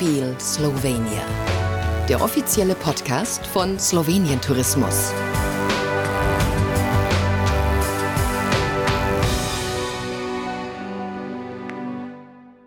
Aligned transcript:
Feel 0.00 0.34
Slovenia. 0.40 1.26
Der 2.08 2.22
offizielle 2.22 2.74
Podcast 2.74 3.46
von 3.46 3.78
Slowenien 3.78 4.40
Tourismus. 4.40 5.12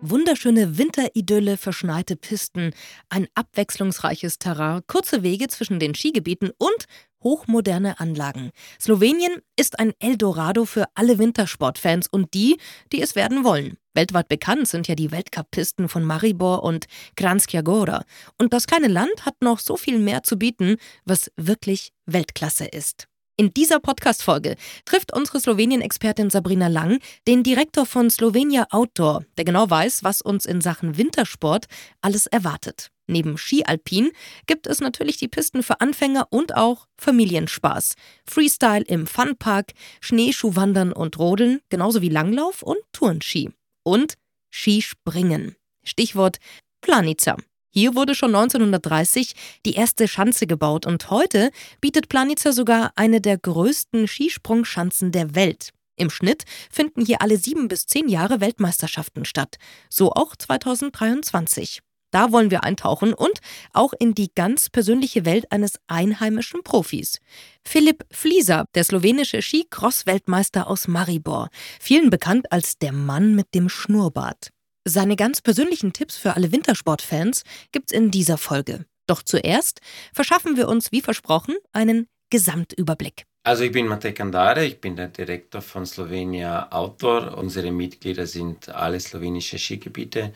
Wunderschöne 0.00 0.78
Winteridylle, 0.78 1.56
verschneite 1.56 2.14
Pisten, 2.14 2.72
ein 3.08 3.26
abwechslungsreiches 3.34 4.38
Terrain, 4.38 4.82
kurze 4.86 5.24
Wege 5.24 5.48
zwischen 5.48 5.80
den 5.80 5.96
Skigebieten 5.96 6.52
und 6.56 6.84
hochmoderne 7.20 7.98
Anlagen. 7.98 8.52
Slowenien 8.80 9.40
ist 9.58 9.80
ein 9.80 9.92
Eldorado 9.98 10.66
für 10.66 10.84
alle 10.94 11.18
Wintersportfans 11.18 12.06
und 12.06 12.32
die, 12.32 12.58
die 12.92 13.02
es 13.02 13.16
werden 13.16 13.42
wollen. 13.42 13.76
Weltweit 13.94 14.28
bekannt 14.28 14.68
sind 14.68 14.88
ja 14.88 14.94
die 14.94 15.12
Weltcup-Pisten 15.12 15.88
von 15.88 16.04
Maribor 16.04 16.64
und 16.64 16.86
Kranjska 17.16 17.62
Gora. 17.62 18.04
Und 18.38 18.52
das 18.52 18.66
kleine 18.66 18.88
Land 18.88 19.24
hat 19.24 19.40
noch 19.40 19.60
so 19.60 19.76
viel 19.76 19.98
mehr 19.98 20.24
zu 20.24 20.36
bieten, 20.36 20.76
was 21.04 21.30
wirklich 21.36 21.92
Weltklasse 22.06 22.66
ist. 22.66 23.06
In 23.36 23.52
dieser 23.52 23.80
Podcast-Folge 23.80 24.54
trifft 24.84 25.12
unsere 25.12 25.40
Slowenien-Expertin 25.40 26.30
Sabrina 26.30 26.68
Lang 26.68 27.00
den 27.26 27.42
Direktor 27.42 27.84
von 27.84 28.08
Slovenia 28.08 28.66
Outdoor, 28.70 29.24
der 29.36 29.44
genau 29.44 29.68
weiß, 29.68 30.04
was 30.04 30.22
uns 30.22 30.46
in 30.46 30.60
Sachen 30.60 30.96
Wintersport 30.98 31.66
alles 32.00 32.26
erwartet. 32.26 32.90
Neben 33.08 33.36
Ski-Alpin 33.36 34.12
gibt 34.46 34.68
es 34.68 34.80
natürlich 34.80 35.16
die 35.16 35.28
Pisten 35.28 35.62
für 35.62 35.80
Anfänger 35.80 36.28
und 36.30 36.56
auch 36.56 36.86
Familienspaß. 36.96 37.94
Freestyle 38.24 38.84
im 38.84 39.06
Funpark, 39.06 39.72
Schneeschuhwandern 40.00 40.92
und 40.92 41.18
Rodeln, 41.18 41.60
genauso 41.70 42.02
wie 42.02 42.08
Langlauf 42.08 42.62
und 42.62 42.78
Tourenski. 42.92 43.50
Und 43.84 44.14
Skispringen. 44.50 45.54
Stichwort 45.84 46.38
Planica. 46.80 47.36
Hier 47.70 47.94
wurde 47.94 48.14
schon 48.14 48.34
1930 48.34 49.34
die 49.66 49.74
erste 49.74 50.06
Schanze 50.06 50.46
gebaut 50.46 50.86
und 50.86 51.10
heute 51.10 51.50
bietet 51.80 52.08
Planica 52.08 52.52
sogar 52.52 52.92
eine 52.94 53.20
der 53.20 53.36
größten 53.36 54.06
Skisprungschanzen 54.06 55.12
der 55.12 55.34
Welt. 55.34 55.70
Im 55.96 56.10
Schnitt 56.10 56.44
finden 56.70 57.04
hier 57.04 57.20
alle 57.20 57.36
sieben 57.36 57.68
bis 57.68 57.86
zehn 57.86 58.08
Jahre 58.08 58.40
Weltmeisterschaften 58.40 59.24
statt. 59.24 59.56
So 59.88 60.12
auch 60.12 60.36
2023. 60.36 61.80
Da 62.14 62.30
wollen 62.30 62.52
wir 62.52 62.62
eintauchen 62.62 63.12
und 63.12 63.40
auch 63.72 63.92
in 63.98 64.14
die 64.14 64.30
ganz 64.32 64.70
persönliche 64.70 65.24
Welt 65.24 65.50
eines 65.50 65.80
einheimischen 65.88 66.62
Profis. 66.62 67.18
Philipp 67.66 68.06
Flieser, 68.12 68.66
der 68.76 68.84
slowenische 68.84 69.42
Ski-Cross-Weltmeister 69.42 70.68
aus 70.68 70.86
Maribor, 70.86 71.48
vielen 71.80 72.10
bekannt 72.10 72.52
als 72.52 72.78
der 72.78 72.92
Mann 72.92 73.34
mit 73.34 73.52
dem 73.52 73.68
Schnurrbart. 73.68 74.50
Seine 74.84 75.16
ganz 75.16 75.40
persönlichen 75.42 75.92
Tipps 75.92 76.16
für 76.16 76.36
alle 76.36 76.52
Wintersportfans 76.52 77.42
gibt's 77.72 77.92
in 77.92 78.12
dieser 78.12 78.38
Folge. 78.38 78.86
Doch 79.08 79.24
zuerst 79.24 79.80
verschaffen 80.12 80.56
wir 80.56 80.68
uns, 80.68 80.92
wie 80.92 81.00
versprochen, 81.00 81.56
einen 81.72 82.06
Gesamtüberblick. 82.30 83.24
Also 83.46 83.62
ich 83.64 83.72
bin 83.72 83.86
Matej 83.88 84.14
Kandare, 84.14 84.64
ich 84.64 84.80
bin 84.80 84.96
der 84.96 85.08
Direktor 85.08 85.60
von 85.60 85.84
Slovenia 85.84 86.66
Outdoor. 86.70 87.36
Unsere 87.36 87.72
Mitglieder 87.72 88.26
sind 88.26 88.70
alle 88.70 88.98
slowenische 88.98 89.58
Skigebiete 89.58 90.32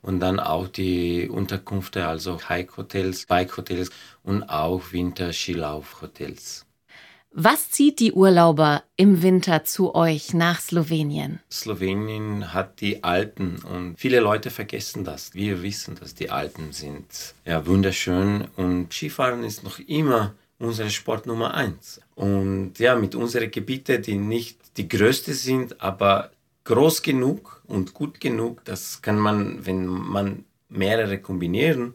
und 0.00 0.20
dann 0.20 0.40
auch 0.40 0.66
die 0.66 1.28
Unterkünfte, 1.28 2.06
also 2.06 2.40
Hike-Hotels, 2.48 3.26
Bike-Hotels 3.26 3.90
und 4.22 4.42
auch 4.44 4.80
Winterskilauf-Hotels. 4.90 6.64
Was 7.30 7.70
zieht 7.70 8.00
die 8.00 8.12
Urlauber 8.12 8.84
im 8.96 9.20
Winter 9.20 9.64
zu 9.64 9.94
euch 9.94 10.32
nach 10.32 10.58
Slowenien? 10.58 11.40
Slowenien 11.52 12.54
hat 12.54 12.80
die 12.80 13.04
Alpen 13.04 13.58
und 13.64 13.96
viele 13.98 14.20
Leute 14.20 14.48
vergessen 14.48 15.04
das. 15.04 15.34
Wir 15.34 15.62
wissen, 15.62 15.96
dass 15.96 16.14
die 16.14 16.30
Alpen 16.30 16.72
sind 16.72 17.34
ja 17.44 17.66
wunderschön 17.66 18.48
und 18.56 18.94
Skifahren 18.94 19.44
ist 19.44 19.62
noch 19.62 19.78
immer 19.78 20.32
unsere 20.58 20.90
Sport 20.90 21.26
Nummer 21.26 21.54
eins. 21.54 22.00
Und 22.14 22.78
ja, 22.78 22.96
mit 22.96 23.14
unseren 23.14 23.50
Gebieten, 23.50 24.02
die 24.02 24.16
nicht 24.16 24.58
die 24.76 24.88
größte 24.88 25.34
sind, 25.34 25.80
aber 25.80 26.30
groß 26.64 27.02
genug 27.02 27.62
und 27.66 27.94
gut 27.94 28.20
genug, 28.20 28.64
das 28.64 29.00
kann 29.02 29.18
man, 29.18 29.64
wenn 29.64 29.86
man 29.86 30.44
mehrere 30.68 31.18
kombinieren, 31.18 31.94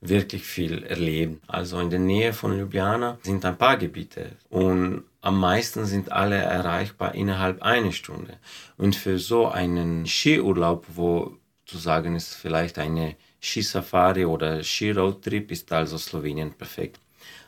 wirklich 0.00 0.44
viel 0.44 0.84
erleben. 0.84 1.40
Also 1.46 1.80
in 1.80 1.90
der 1.90 1.98
Nähe 1.98 2.32
von 2.32 2.56
Ljubljana 2.56 3.18
sind 3.22 3.44
ein 3.44 3.56
paar 3.56 3.76
Gebiete 3.76 4.32
und 4.48 5.04
am 5.20 5.40
meisten 5.40 5.86
sind 5.86 6.12
alle 6.12 6.36
erreichbar 6.36 7.14
innerhalb 7.14 7.62
einer 7.62 7.92
Stunde. 7.92 8.38
Und 8.76 8.94
für 8.94 9.18
so 9.18 9.48
einen 9.48 10.06
Skiurlaub, 10.06 10.86
wo 10.94 11.36
zu 11.64 11.78
sagen 11.78 12.14
ist 12.14 12.34
vielleicht 12.34 12.78
eine 12.78 13.16
Skisafari 13.40 14.24
oder 14.24 14.62
Skiroadtrip, 14.62 15.50
ist 15.50 15.72
also 15.72 15.98
Slowenien 15.98 16.52
perfekt. 16.52 17.00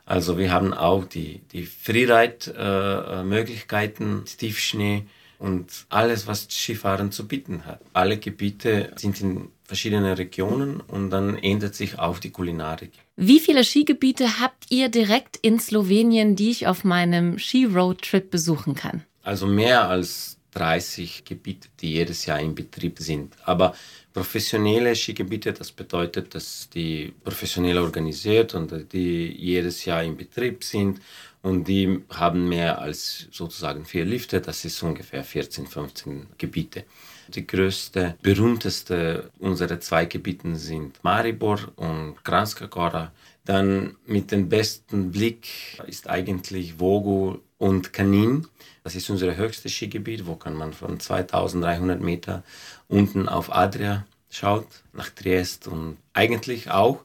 Also 0.08 0.38
wir 0.38 0.50
haben 0.50 0.72
auch 0.72 1.04
die, 1.04 1.42
die 1.52 1.66
Freeride-Möglichkeiten, 1.66 4.22
äh, 4.22 4.24
Tiefschnee, 4.24 5.04
und 5.38 5.86
alles, 5.88 6.26
was 6.26 6.48
Skifahren 6.50 7.12
zu 7.12 7.28
bieten 7.28 7.64
hat. 7.64 7.80
Alle 7.92 8.16
Gebiete 8.16 8.92
sind 8.96 9.20
in 9.20 9.48
verschiedenen 9.64 10.14
Regionen 10.14 10.80
und 10.80 11.10
dann 11.10 11.36
ändert 11.36 11.74
sich 11.74 11.98
auch 11.98 12.18
die 12.18 12.30
Kulinarik. 12.30 12.92
Wie 13.16 13.38
viele 13.38 13.64
Skigebiete 13.64 14.40
habt 14.40 14.70
ihr 14.70 14.88
direkt 14.88 15.36
in 15.36 15.60
Slowenien, 15.60 16.36
die 16.36 16.50
ich 16.50 16.66
auf 16.66 16.84
meinem 16.84 17.38
Ski-Road-Trip 17.38 18.30
besuchen 18.30 18.74
kann? 18.74 19.04
Also 19.22 19.46
mehr 19.46 19.88
als 19.88 20.37
30 20.52 21.24
Gebiete, 21.24 21.68
die 21.80 21.92
jedes 21.92 22.26
Jahr 22.26 22.40
in 22.40 22.54
Betrieb 22.54 22.98
sind. 22.98 23.34
Aber 23.44 23.74
professionelle 24.12 24.94
Skigebiete, 24.96 25.52
das 25.52 25.70
bedeutet, 25.70 26.34
dass 26.34 26.68
die 26.70 27.12
professionell 27.22 27.78
organisiert 27.78 28.54
und 28.54 28.92
die 28.92 29.32
jedes 29.36 29.84
Jahr 29.84 30.02
in 30.02 30.16
Betrieb 30.16 30.64
sind 30.64 31.00
und 31.42 31.68
die 31.68 32.00
haben 32.10 32.48
mehr 32.48 32.80
als 32.80 33.28
sozusagen 33.30 33.84
vier 33.84 34.04
Lifte, 34.04 34.40
das 34.40 34.64
ist 34.64 34.82
ungefähr 34.82 35.22
14, 35.22 35.66
15 35.66 36.26
Gebiete. 36.36 36.84
Die 37.28 37.46
größte, 37.46 38.16
berühmteste 38.22 39.30
unserer 39.38 39.80
zwei 39.80 40.06
Gebieten 40.06 40.56
sind 40.56 41.02
Maribor 41.04 41.58
und 41.76 42.24
Kranjska 42.24 42.66
Gora. 42.66 43.12
Dann 43.44 43.96
mit 44.06 44.32
dem 44.32 44.48
besten 44.48 45.10
Blick 45.10 45.48
ist 45.86 46.08
eigentlich 46.08 46.80
Vogu 46.80 47.38
und 47.58 47.92
Kanin. 47.92 48.46
Das 48.84 48.94
ist 48.94 49.10
unser 49.10 49.36
höchstes 49.36 49.72
Skigebiet, 49.72 50.26
wo 50.26 50.36
kann 50.36 50.54
man 50.54 50.72
von 50.72 50.98
2300 50.98 52.00
Meter 52.00 52.42
unten 52.88 53.28
auf 53.28 53.54
Adria 53.54 54.06
schaut, 54.30 54.66
nach 54.92 55.10
Triest 55.10 55.66
und 55.66 55.98
eigentlich 56.14 56.70
auch 56.70 57.00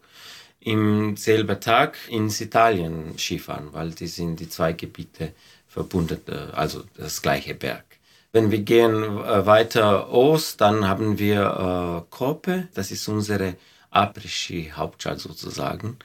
im 0.59 1.17
selben 1.17 1.59
Tag 1.59 1.97
ins 2.09 2.39
Italien 2.39 3.17
Skifahren, 3.17 3.73
weil 3.73 3.91
die 3.91 4.07
sind 4.07 4.39
die 4.39 4.49
zwei 4.49 4.73
Gebiete 4.73 5.33
verbunden, 5.67 6.21
äh, 6.27 6.53
also 6.53 6.83
das 6.95 7.21
gleiche 7.21 7.55
Berg. 7.55 7.83
Wenn 8.31 8.49
wir 8.49 8.59
gehen 8.59 9.03
äh, 9.03 9.45
weiter 9.45 10.09
Ost, 10.11 10.61
dann 10.61 10.87
haben 10.87 11.19
wir 11.19 12.03
äh, 12.05 12.09
Kope, 12.09 12.67
das 12.73 12.91
ist 12.91 13.07
unsere 13.07 13.55
Après-Ski-Hauptstadt 13.91 15.19
sozusagen. 15.19 15.97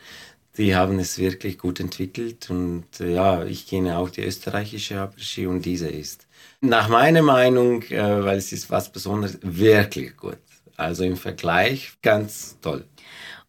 Die 0.59 0.75
haben 0.75 0.99
es 0.99 1.19
wirklich 1.19 1.57
gut 1.57 1.79
entwickelt 1.79 2.51
und 2.51 2.85
äh, 3.01 3.15
ja, 3.15 3.45
ich 3.45 3.69
kenne 3.69 3.97
auch 3.97 4.11
die 4.11 4.23
österreichische 4.23 4.97
Après-Ski 4.97 5.47
und 5.47 5.65
diese 5.65 5.89
ist 5.89 6.27
nach 6.61 6.89
meiner 6.89 7.23
Meinung, 7.23 7.83
äh, 7.85 8.25
weil 8.25 8.39
es 8.39 8.53
ist 8.53 8.69
was 8.69 8.91
Besonderes, 8.91 9.39
wirklich 9.43 10.17
gut. 10.17 10.39
Also 10.77 11.05
im 11.05 11.17
Vergleich 11.17 11.93
ganz 12.03 12.59
toll. 12.61 12.85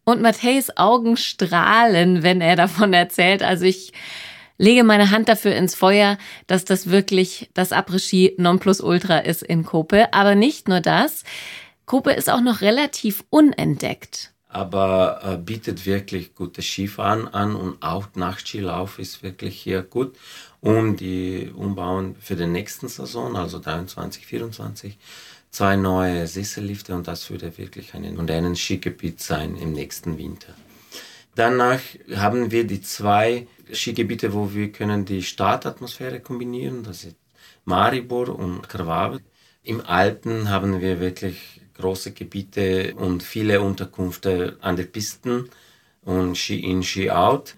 Und 0.04 0.22
Matthäus 0.22 0.76
Augen 0.78 1.18
strahlen, 1.18 2.24
wenn 2.24 2.42
er 2.42 2.56
davon 2.56 2.94
erzählt. 2.94 3.44
Also 3.44 3.66
ich 3.66 3.92
lege 4.58 4.84
meine 4.84 5.10
Hand 5.10 5.30
dafür 5.30 5.56
ins 5.56 5.74
Feuer, 5.74 6.18
dass 6.46 6.66
das 6.66 6.90
wirklich 6.92 7.50
das 7.56 7.72
Après-Ski 7.72 8.36
Nonplusultra 8.38 9.20
ist 9.20 9.42
in 9.42 9.64
Kope. 9.64 10.14
Aber 10.14 10.36
nicht 10.36 10.68
nur 10.68 10.82
das. 10.82 11.24
Kope 11.86 12.12
ist 12.12 12.30
auch 12.30 12.42
noch 12.42 12.62
relativ 12.62 13.24
unentdeckt. 13.32 14.32
Aber 14.52 15.22
äh, 15.24 15.38
bietet 15.38 15.86
wirklich 15.86 16.34
gutes 16.34 16.66
Skifahren 16.66 17.28
an 17.28 17.56
und 17.56 17.82
auch 17.82 18.08
Nachtskilauf 18.16 18.98
ist 18.98 19.22
wirklich 19.22 19.62
hier 19.62 19.84
gut. 19.84 20.18
Und 20.60 20.98
die 20.98 21.52
umbauen 21.56 22.16
für 22.20 22.36
den 22.36 22.52
nächsten 22.52 22.88
Saison, 22.88 23.36
also 23.36 23.60
23, 23.60 24.26
24, 24.26 24.98
zwei 25.52 25.76
neue 25.76 26.28
Sessellifte 26.28 26.96
und 26.96 27.08
das 27.08 27.30
würde 27.30 27.58
wirklich 27.58 27.94
ein 27.94 28.16
modernes 28.16 28.60
Skigebiet 28.60 29.22
sein 29.22 29.56
im 29.56 29.72
nächsten 29.72 30.18
Winter. 30.18 30.54
Danach 31.36 31.80
haben 32.16 32.52
wir 32.52 32.66
die 32.66 32.82
zwei 32.82 33.48
Skigebiete, 33.72 34.34
wo 34.34 34.54
wir 34.54 34.72
können 34.72 35.06
die 35.06 35.24
Stadtatmosphäre 35.24 36.20
kombinieren. 36.20 36.84
Das 36.84 37.06
ist 37.06 37.16
Maribor 37.66 38.30
und 38.38 38.68
Krvave. 38.68 39.22
Im 39.64 39.86
Alpen 39.86 40.50
haben 40.50 40.82
wir 40.82 41.00
wirklich 41.00 41.59
große 41.80 42.12
Gebiete 42.12 42.94
und 42.96 43.24
viele 43.24 43.62
Unterkünfte 43.62 44.58
an 44.62 44.76
den 44.76 44.92
Pisten 44.92 45.50
und 46.04 46.38
Ski-in, 46.38 46.84
Ski-out. 46.84 47.56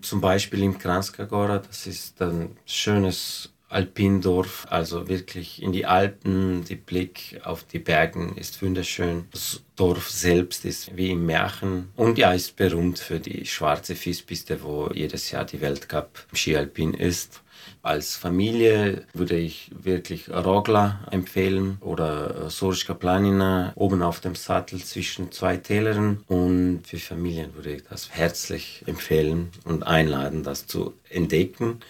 Zum 0.00 0.20
Beispiel 0.20 0.62
im 0.62 0.78
Kranjska 0.78 1.24
Gora, 1.24 1.58
das 1.58 1.86
ist 1.86 2.20
ein 2.20 2.56
schönes 2.66 3.50
Alpindorf, 3.68 4.66
also 4.70 5.08
wirklich 5.08 5.60
in 5.62 5.72
die 5.72 5.86
Alpen. 5.86 6.64
Der 6.64 6.76
Blick 6.76 7.40
auf 7.42 7.64
die 7.64 7.80
Bergen 7.80 8.36
ist 8.36 8.62
wunderschön. 8.62 9.24
Das 9.32 9.62
Dorf 9.74 10.10
selbst 10.10 10.64
ist 10.64 10.96
wie 10.96 11.10
im 11.10 11.26
Märchen 11.26 11.88
und 11.96 12.18
ja, 12.18 12.32
ist 12.32 12.56
berühmt 12.56 12.98
für 12.98 13.18
die 13.18 13.44
schwarze 13.46 13.96
Fiespiste, 13.96 14.62
wo 14.62 14.90
jedes 14.94 15.30
Jahr 15.30 15.44
die 15.44 15.60
Weltcup 15.60 16.26
Ski 16.32 16.56
Alpin 16.56 16.94
ist. 16.94 17.40
Als 17.82 18.16
Familie 18.16 19.04
würde 19.12 19.36
ich 19.36 19.70
wirklich 19.74 20.30
Rogla 20.30 21.00
empfehlen 21.10 21.78
oder 21.80 22.50
Sorischka 22.50 22.94
Planina 22.94 23.72
oben 23.74 24.02
auf 24.02 24.20
dem 24.20 24.34
Sattel 24.34 24.82
zwischen 24.82 25.32
zwei 25.32 25.56
Tälern. 25.56 26.24
Und 26.28 26.82
für 26.86 26.98
Familien 26.98 27.54
würde 27.54 27.74
ich 27.74 27.84
das 27.84 28.10
herzlich 28.10 28.82
empfehlen 28.86 29.50
und 29.64 29.82
einladen, 29.86 30.42
das 30.42 30.66
zu 30.66 30.94
entdecken 31.10 31.80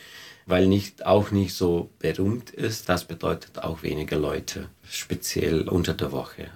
weil 0.46 0.66
nicht, 0.66 1.06
auch 1.06 1.30
nicht 1.30 1.54
so 1.54 1.90
berühmt 1.98 2.50
ist. 2.50 2.88
Das 2.88 3.04
bedeutet 3.04 3.60
auch 3.60 3.82
weniger 3.82 4.18
Leute, 4.18 4.68
speziell 4.86 5.68
unter 5.68 5.94
der 5.94 6.12
Woche. 6.12 6.50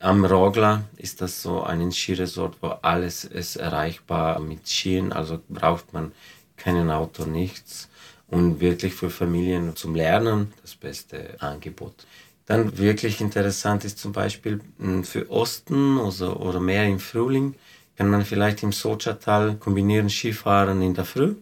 Am 0.00 0.24
Rogla 0.24 0.84
ist 0.96 1.20
das 1.20 1.42
so 1.42 1.62
ein 1.62 1.90
Skiresort, 1.90 2.56
wo 2.60 2.68
alles 2.82 3.24
ist 3.24 3.56
erreichbar 3.56 4.38
mit 4.38 4.68
Skien, 4.68 5.12
also 5.12 5.40
braucht 5.48 5.92
man 5.92 6.12
kein 6.56 6.90
Auto, 6.90 7.24
nichts. 7.24 7.88
Und 8.28 8.60
wirklich 8.60 8.94
für 8.94 9.10
Familien 9.10 9.74
zum 9.74 9.94
Lernen 9.94 10.52
das 10.62 10.74
beste 10.74 11.40
Angebot. 11.40 12.06
Dann 12.46 12.78
wirklich 12.78 13.20
interessant 13.20 13.84
ist 13.84 13.98
zum 13.98 14.12
Beispiel 14.12 14.60
hm, 14.78 15.04
für 15.04 15.30
Osten 15.30 15.98
oder, 15.98 16.40
oder 16.40 16.60
mehr 16.60 16.84
im 16.86 16.98
Frühling, 16.98 17.54
kann 17.96 18.10
man 18.10 18.24
vielleicht 18.24 18.62
im 18.62 18.72
Sochatal 18.72 19.56
kombinieren 19.56 20.08
Skifahren 20.08 20.80
in 20.82 20.94
der 20.94 21.04
Früh 21.04 21.34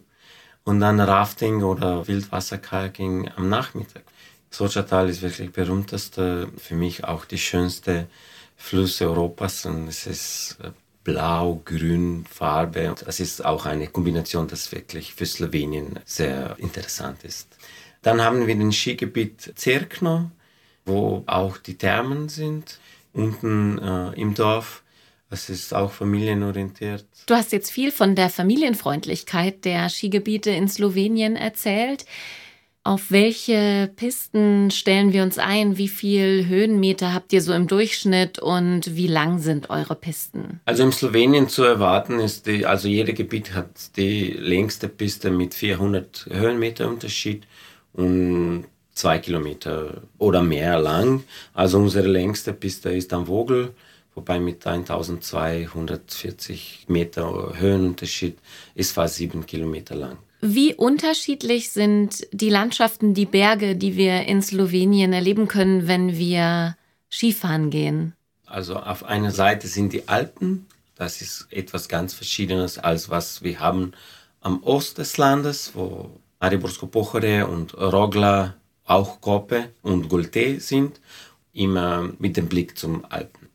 und 0.63 0.79
dann 0.81 0.99
Rafting 0.99 1.63
oder 1.63 2.07
Wildwasserkajaking 2.07 3.29
am 3.35 3.47
Nachmittag. 3.47 4.03
Sochatal 4.49 5.07
ist 5.07 5.21
wirklich 5.21 5.51
berühmteste, 5.51 6.49
für 6.57 6.75
mich 6.75 7.03
auch 7.03 7.25
die 7.25 7.37
schönste 7.37 8.07
Flüsse 8.57 9.05
Europas 9.07 9.65
und 9.65 9.87
es 9.87 10.07
ist 10.07 10.57
äh, 11.07 11.11
blau, 11.11 11.61
grün, 11.65 12.25
Farbe. 12.29 12.95
Das 13.05 13.19
ist 13.19 13.43
auch 13.43 13.65
eine 13.65 13.87
Kombination, 13.87 14.47
das 14.47 14.71
wirklich 14.71 15.13
für 15.13 15.25
Slowenien 15.25 15.99
sehr 16.05 16.55
interessant 16.59 17.23
ist. 17.23 17.47
Dann 18.01 18.21
haben 18.21 18.47
wir 18.47 18.55
den 18.55 18.71
Skigebiet 18.71 19.53
Zerkno, 19.55 20.31
wo 20.85 21.23
auch 21.25 21.57
die 21.57 21.77
Thermen 21.77 22.29
sind, 22.29 22.79
unten 23.13 23.79
äh, 23.79 24.19
im 24.19 24.33
Dorf. 24.33 24.83
Es 25.29 25.49
ist 25.49 25.73
auch 25.73 25.91
familienorientiert. 25.91 27.05
Du 27.25 27.35
hast 27.35 27.51
jetzt 27.51 27.71
viel 27.71 27.91
von 27.91 28.15
der 28.15 28.29
Familienfreundlichkeit 28.29 29.65
der 29.65 29.89
Skigebiete 29.89 30.51
in 30.51 30.69
Slowenien 30.69 31.35
erzählt. 31.35 32.05
Auf 32.87 33.11
welche 33.11 33.91
Pisten 33.97 34.71
stellen 34.71 35.11
wir 35.11 35.23
uns 35.23 35.37
ein? 35.37 35.77
Wie 35.77 35.89
viel 35.89 36.47
Höhenmeter 36.47 37.13
habt 37.13 37.33
ihr 37.33 37.41
so 37.41 37.51
im 37.51 37.67
Durchschnitt 37.67 38.39
und 38.39 38.95
wie 38.95 39.07
lang 39.07 39.39
sind 39.39 39.69
eure 39.69 39.93
Pisten? 39.93 40.61
Also 40.63 40.83
in 40.83 40.93
Slowenien 40.93 41.49
zu 41.49 41.63
erwarten 41.63 42.21
ist 42.21 42.47
die, 42.47 42.65
also 42.65 42.87
jeder 42.87 43.11
Gebiet 43.11 43.53
hat 43.53 43.97
die 43.97 44.31
längste 44.31 44.87
Piste 44.87 45.31
mit 45.31 45.53
400 45.53 46.27
Höhenmeter 46.31 46.87
Unterschied 46.87 47.45
und 47.91 48.63
zwei 48.93 49.19
Kilometer 49.19 50.03
oder 50.17 50.41
mehr 50.41 50.79
lang. 50.79 51.25
Also 51.53 51.79
unsere 51.79 52.07
längste 52.07 52.53
Piste 52.53 52.91
ist 52.91 53.11
am 53.11 53.25
Vogel 53.25 53.73
wobei 54.15 54.39
mit 54.39 54.65
1240 54.65 56.85
Meter 56.87 57.51
Höhenunterschied 57.59 58.37
ist 58.75 58.93
fast 58.93 59.15
sieben 59.15 59.45
Kilometer 59.45 59.93
lang. 59.93 60.19
Wie 60.39 60.75
unterschiedlich 60.75 61.71
sind 61.71 62.27
die 62.31 62.49
Landschaften, 62.49 63.13
die 63.13 63.25
Berge, 63.25 63.75
die 63.75 63.97
wir 63.97 64.25
in 64.25 64.41
Slowenien 64.41 65.13
erleben 65.13 65.47
können, 65.47 65.87
wenn 65.87 66.17
wir 66.17 66.77
Skifahren 67.09 67.69
gehen? 67.69 68.13
Also 68.45 68.77
auf 68.77 69.03
einer 69.03 69.31
Seite 69.31 69.67
sind 69.67 69.93
die 69.93 70.07
Alpen, 70.07 70.67
das 70.95 71.21
ist 71.21 71.47
etwas 71.51 71.89
ganz 71.89 72.13
Verschiedenes 72.13 72.77
als 72.77 73.09
was 73.09 73.43
wir 73.43 73.59
haben 73.59 73.91
am 74.41 74.63
Ost 74.63 74.97
des 74.97 75.17
Landes, 75.17 75.71
wo 75.73 76.19
Mariborsko 76.39 76.87
Pochere 76.87 77.47
und 77.47 77.73
Rogla, 77.75 78.55
auch 78.85 79.19
Kope 79.19 79.69
und 79.81 80.07
Golte 80.07 80.59
sind, 80.59 81.01
immer 81.51 82.09
mit 82.19 82.37
dem 82.37 82.47
Blick 82.47 82.77
zum 82.77 83.03
Alpen. 83.09 83.46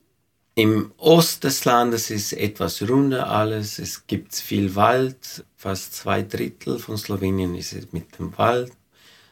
Im 0.55 0.93
Ost 0.99 1.45
des 1.45 1.65
Landes 1.65 2.11
ist 2.11 2.35
etwas 2.35 2.83
runder 2.87 3.31
alles. 3.31 3.79
Es 3.79 4.07
gibt 4.07 4.35
viel 4.35 4.75
Wald. 4.75 5.47
Fast 5.57 5.95
zwei 5.95 6.21
Drittel 6.23 6.79
von 6.79 6.99
Slowenien 6.99 7.55
ist 7.55 7.95
mit 7.95 8.19
dem 8.19 8.37
Wald. 8.37 8.71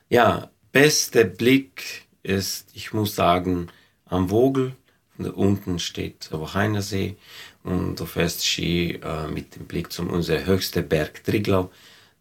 Ja, 0.08 0.50
bester 0.72 1.25
Blick 1.25 2.06
ist, 2.22 2.70
ich 2.72 2.94
muss 2.94 3.14
sagen, 3.14 3.69
am 4.06 4.31
Vogel. 4.31 4.75
unten 5.19 5.78
steht 5.78 6.31
der 6.32 6.40
Wocheiner 6.40 6.81
See 6.81 7.17
und 7.64 8.00
du 8.00 8.06
fährst 8.06 8.46
Ski 8.46 8.99
äh, 9.02 9.28
mit 9.28 9.56
dem 9.56 9.67
Blick 9.67 9.93
zum 9.93 10.08
unser 10.08 10.46
höchster 10.46 10.81
Berg 10.81 11.22
Triglau. 11.22 11.70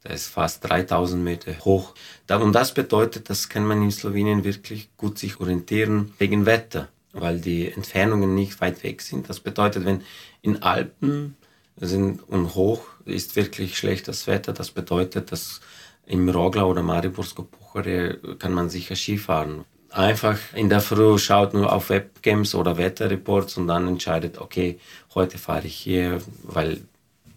Der 0.04 0.12
ist 0.12 0.28
fast 0.28 0.68
3000 0.68 1.24
Meter 1.24 1.58
hoch. 1.60 1.96
Und 2.30 2.52
das 2.52 2.74
bedeutet, 2.74 3.30
das 3.30 3.48
kann 3.48 3.66
man 3.66 3.82
in 3.82 3.92
Slowenien 3.92 4.44
wirklich 4.44 4.90
gut 4.98 5.18
sich 5.18 5.40
orientieren 5.40 6.14
wegen 6.18 6.46
Wetter 6.46 6.90
weil 7.14 7.40
die 7.40 7.72
Entfernungen 7.72 8.36
nicht 8.36 8.62
weit 8.62 8.84
weg 8.84 9.02
sind. 9.02 9.30
Das 9.30 9.40
bedeutet, 9.40 9.86
wenn 9.86 10.04
in 10.42 10.62
Alpen 10.62 11.36
sind 11.78 12.22
und 12.28 12.56
hoch 12.56 12.86
ist 13.06 13.36
wirklich 13.36 13.78
schlechtes 13.78 14.28
Wetter, 14.28 14.54
das 14.54 14.72
bedeutet, 14.72 15.32
dass 15.32 15.62
im 16.06 16.28
Rogla 16.30 16.64
oder 16.64 16.82
Mariborsko 16.82 17.44
Puchere 17.44 18.18
kann 18.40 18.54
man 18.54 18.70
sicher 18.70 18.96
Skifahren. 18.96 19.66
Einfach 19.92 20.38
in 20.54 20.70
der 20.70 20.82
Früh 20.82 21.18
schaut 21.18 21.54
nur 21.54 21.72
auf 21.72 21.90
Webcams 21.90 22.54
oder 22.54 22.78
Wetterreports 22.78 23.58
und 23.58 23.68
dann 23.68 23.88
entscheidet, 23.88 24.38
okay, 24.38 24.80
heute 25.16 25.38
fahre 25.38 25.66
ich 25.66 25.76
hier, 25.76 26.22
weil 26.44 26.82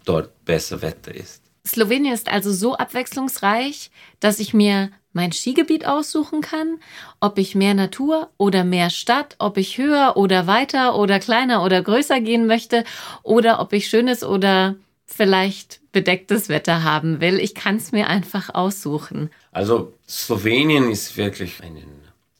dort 0.05 0.45
besser 0.45 0.83
Wetter 0.83 1.15
ist. 1.15 1.43
Slowenien 1.67 2.13
ist 2.13 2.29
also 2.29 2.53
so 2.53 2.77
abwechslungsreich, 2.77 3.91
dass 4.21 4.41
ich 4.41 4.53
mir 4.53 4.91
mein 5.13 5.33
Skigebiet 5.33 5.87
aussuchen 5.87 6.41
kann, 6.41 6.79
ob 7.21 7.39
ich 7.39 7.55
mehr 7.55 7.75
Natur 7.75 8.31
oder 8.39 8.65
mehr 8.65 8.91
Stadt, 8.91 9.37
ob 9.39 9.57
ich 9.57 9.79
höher 9.79 10.17
oder 10.17 10.47
weiter 10.47 10.97
oder 10.97 11.19
kleiner 11.19 11.65
oder 11.65 11.83
größer 11.83 12.21
gehen 12.21 12.47
möchte 12.47 12.85
oder 13.23 13.61
ob 13.61 13.73
ich 13.73 13.89
schönes 13.89 14.25
oder 14.25 14.77
vielleicht 15.07 15.81
bedecktes 15.93 16.49
Wetter 16.49 16.83
haben 16.83 17.21
will. 17.21 17.39
Ich 17.39 17.55
kann 17.55 17.77
es 17.77 17.93
mir 17.93 18.09
einfach 18.09 18.55
aussuchen. 18.55 19.31
Also 19.53 19.93
Slowenien 20.09 20.91
ist 20.91 21.17
wirklich 21.17 21.63
ein 21.63 21.77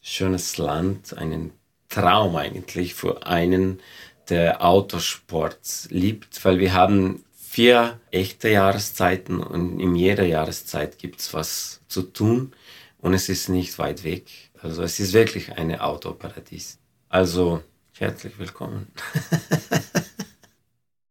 schönes 0.01 0.59
Land, 0.59 1.17
ein 1.17 1.51
Traum 1.89 2.37
eigentlich 2.37 2.95
für 2.95 3.27
einen, 3.27 3.81
der 4.31 4.65
Autosport 4.65 5.89
liebt, 5.91 6.43
weil 6.45 6.59
wir 6.59 6.73
haben 6.73 7.23
vier 7.37 8.01
echte 8.11 8.49
Jahreszeiten 8.49 9.43
und 9.43 9.79
in 9.79 9.95
jeder 9.95 10.25
Jahreszeit 10.25 10.99
gibt 10.99 11.21
es 11.21 11.35
was 11.35 11.83
zu 11.87 12.03
tun 12.03 12.53
und 13.03 13.13
es 13.13 13.29
ist 13.29 13.51
nicht 13.51 13.79
weit 13.79 14.05
weg. 14.05 14.31
Also 14.63 14.83
es 14.83 14.99
ist 14.99 15.13
wirklich 15.13 15.53
eine 15.59 15.85
Autoparadies. 15.85 16.79
Also 17.11 17.63
herzlich 17.99 18.39
willkommen. 18.39 18.87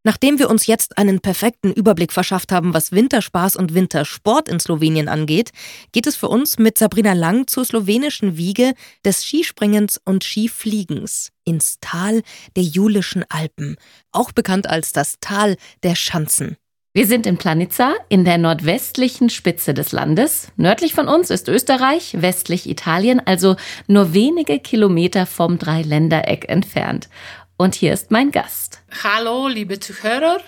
Nachdem 0.04 0.40
wir 0.40 0.50
uns 0.50 0.66
jetzt 0.66 0.98
einen 0.98 1.20
perfekten 1.20 1.72
Überblick 1.72 2.12
verschafft 2.12 2.52
haben, 2.52 2.74
was 2.74 2.92
Winterspaß 2.92 3.56
und 3.56 3.76
Wintersport 3.76 4.50
in 4.50 4.60
Slowenien 4.60 5.08
angeht, 5.08 5.52
geht 5.92 6.08
es 6.08 6.16
für 6.16 6.28
uns 6.28 6.58
mit 6.58 6.80
Sabrina 6.80 7.14
Lang 7.14 7.46
zur 7.46 7.66
slowenischen 7.66 8.36
Wiege 8.36 8.74
des 9.06 9.24
Skispringens 9.24 10.02
und 10.04 10.24
Skifliegens 10.24 11.30
ins 11.44 11.78
Tal 11.82 12.24
der 12.56 12.64
Julischen 12.64 13.26
Alpen, 13.30 13.76
auch 14.12 14.32
bekannt 14.32 14.66
als 14.66 14.92
das 14.92 15.18
Tal 15.20 15.56
der 15.84 15.94
Schanzen. 15.94 16.58
Wir 16.94 17.08
sind 17.08 17.26
in 17.26 17.38
Planica, 17.38 17.94
in 18.10 18.26
der 18.26 18.38
nordwestlichen 18.38 19.30
Spitze 19.30 19.74
des 19.74 19.94
Landes. 19.94 20.48
Nördlich 20.58 20.94
von 20.94 21.08
uns 21.08 21.30
ist 21.30 21.48
Österreich, 21.48 22.22
westlich 22.22 22.68
Italien, 22.68 23.22
also 23.26 23.56
nur 23.88 24.14
wenige 24.14 24.60
Kilometer 24.60 25.26
vom 25.26 25.58
Dreiländereck 25.58 26.50
entfernt. 26.50 27.08
Und 27.56 27.76
hier 27.76 27.94
ist 27.94 28.12
mein 28.12 28.32
Gast. 28.32 28.82
Hallo, 29.06 29.48
liebe 29.48 29.80
Zuhörer. 29.80 30.42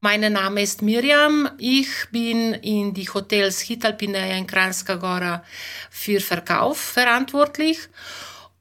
Mein 0.00 0.32
Name 0.32 0.62
ist 0.62 0.82
Miriam. 0.82 1.48
Ich 1.58 1.90
bin 2.10 2.54
in 2.54 2.92
die 2.92 3.08
Hotels 3.08 3.60
Hitalpineia 3.60 4.36
in 4.36 4.48
Kranjska 4.48 4.96
Gora 4.96 5.44
für 5.90 6.18
Verkauf 6.18 6.76
verantwortlich 6.76 7.78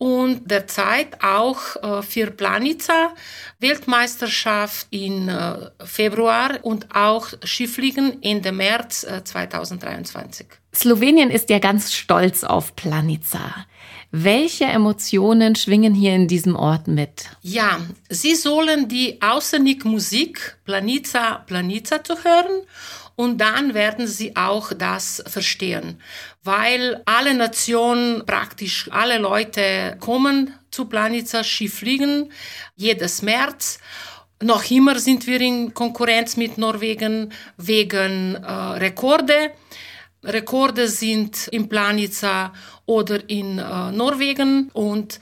und 0.03 0.51
derzeit 0.51 1.23
auch 1.23 1.77
äh, 1.81 2.01
für 2.01 2.29
Planica 2.29 3.13
Weltmeisterschaft 3.59 4.87
im 4.89 5.29
äh, 5.29 5.69
Februar 5.85 6.59
und 6.63 6.93
auch 6.93 7.27
Skifliegen 7.45 8.21
Ende 8.21 8.51
März 8.51 9.07
2023. 9.23 10.47
Äh, 10.47 10.75
Slowenien 10.75 11.29
ist 11.29 11.49
ja 11.49 11.59
ganz 11.59 11.93
stolz 11.93 12.43
auf 12.43 12.75
Planica. 12.75 13.65
Welche 14.11 14.65
Emotionen 14.65 15.55
schwingen 15.55 15.93
hier 15.93 16.13
in 16.15 16.27
diesem 16.27 16.57
Ort 16.57 16.89
mit? 16.89 17.29
Ja, 17.41 17.79
Sie 18.09 18.35
sollen 18.35 18.89
die 18.89 19.19
Musik 19.85 20.57
Planica 20.65 21.45
Planica 21.47 22.03
zu 22.03 22.15
hören 22.25 22.63
und 23.15 23.37
dann 23.37 23.73
werden 23.73 24.07
Sie 24.07 24.35
auch 24.35 24.73
das 24.73 25.23
verstehen, 25.27 26.01
weil 26.43 27.01
alle 27.05 27.33
Nationen, 27.33 28.25
praktisch 28.25 28.89
alle 28.91 29.17
Leute 29.19 29.97
kommen 29.99 30.53
zu 30.71 30.85
Planica 30.85 31.43
Ski 31.43 31.67
fliegen, 31.67 32.31
jedes 32.75 33.21
März. 33.21 33.79
Noch 34.41 34.69
immer 34.71 34.99
sind 34.99 35.27
wir 35.27 35.39
in 35.39 35.73
Konkurrenz 35.73 36.37
mit 36.37 36.57
Norwegen 36.57 37.31
wegen 37.57 38.35
äh, 38.35 38.51
Rekorde. 38.51 39.51
Rekorde 40.23 40.87
sind 40.87 41.47
in 41.49 41.69
Planica 41.69 42.51
oder 42.85 43.29
in 43.29 43.59
äh, 43.59 43.91
Norwegen 43.91 44.69
und 44.73 45.19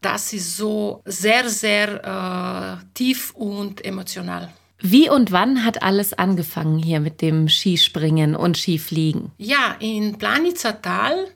das 0.00 0.32
ist 0.32 0.56
so 0.56 1.02
sehr, 1.04 1.48
sehr 1.48 2.80
äh, 2.82 2.84
tief 2.94 3.32
und 3.34 3.84
emotional. 3.84 4.48
Wie 4.80 5.10
und 5.10 5.32
wann 5.32 5.64
hat 5.64 5.82
alles 5.82 6.12
angefangen 6.12 6.78
hier 6.78 7.00
mit 7.00 7.20
dem 7.20 7.48
Skispringen 7.48 8.36
und 8.36 8.56
Skifliegen? 8.56 9.32
Ja, 9.36 9.74
in 9.80 10.18
Planitzatal 10.18 11.26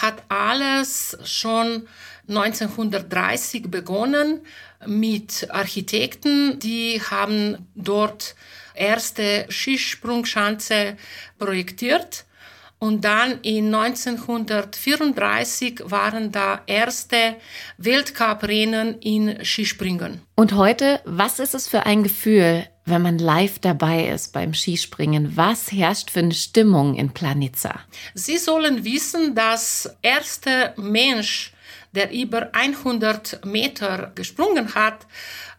hat 0.00 0.24
alles 0.28 1.16
schon 1.22 1.86
1930 2.28 3.70
begonnen 3.70 4.40
mit 4.84 5.46
Architekten, 5.50 6.58
die 6.58 7.00
haben 7.00 7.68
dort 7.76 8.34
erste 8.74 9.46
Skisprungschanze 9.48 10.96
projektiert 11.38 12.24
und 12.80 13.04
dann 13.04 13.40
in 13.42 13.74
1934 13.74 15.80
waren 15.84 16.30
da 16.30 16.62
erste 16.66 17.34
Weltcuprennen 17.76 19.00
in 19.00 19.44
Skispringen. 19.44 20.20
Und 20.36 20.54
heute, 20.54 21.00
was 21.04 21.40
ist 21.40 21.54
es 21.54 21.66
für 21.66 21.86
ein 21.86 22.04
Gefühl, 22.04 22.68
wenn 22.88 23.02
man 23.02 23.18
live 23.18 23.58
dabei 23.58 24.08
ist 24.08 24.32
beim 24.32 24.54
Skispringen? 24.54 25.36
Was 25.36 25.72
herrscht 25.72 26.10
für 26.10 26.20
eine 26.20 26.34
Stimmung 26.34 26.94
in 26.94 27.12
Planitza? 27.12 27.80
Sie 28.14 28.38
sollen 28.38 28.84
wissen, 28.84 29.34
dass 29.34 29.90
erste 30.02 30.74
Mensch, 30.76 31.52
der 31.92 32.12
über 32.12 32.50
100 32.52 33.44
Meter 33.44 34.12
gesprungen 34.14 34.74
hat, 34.74 35.06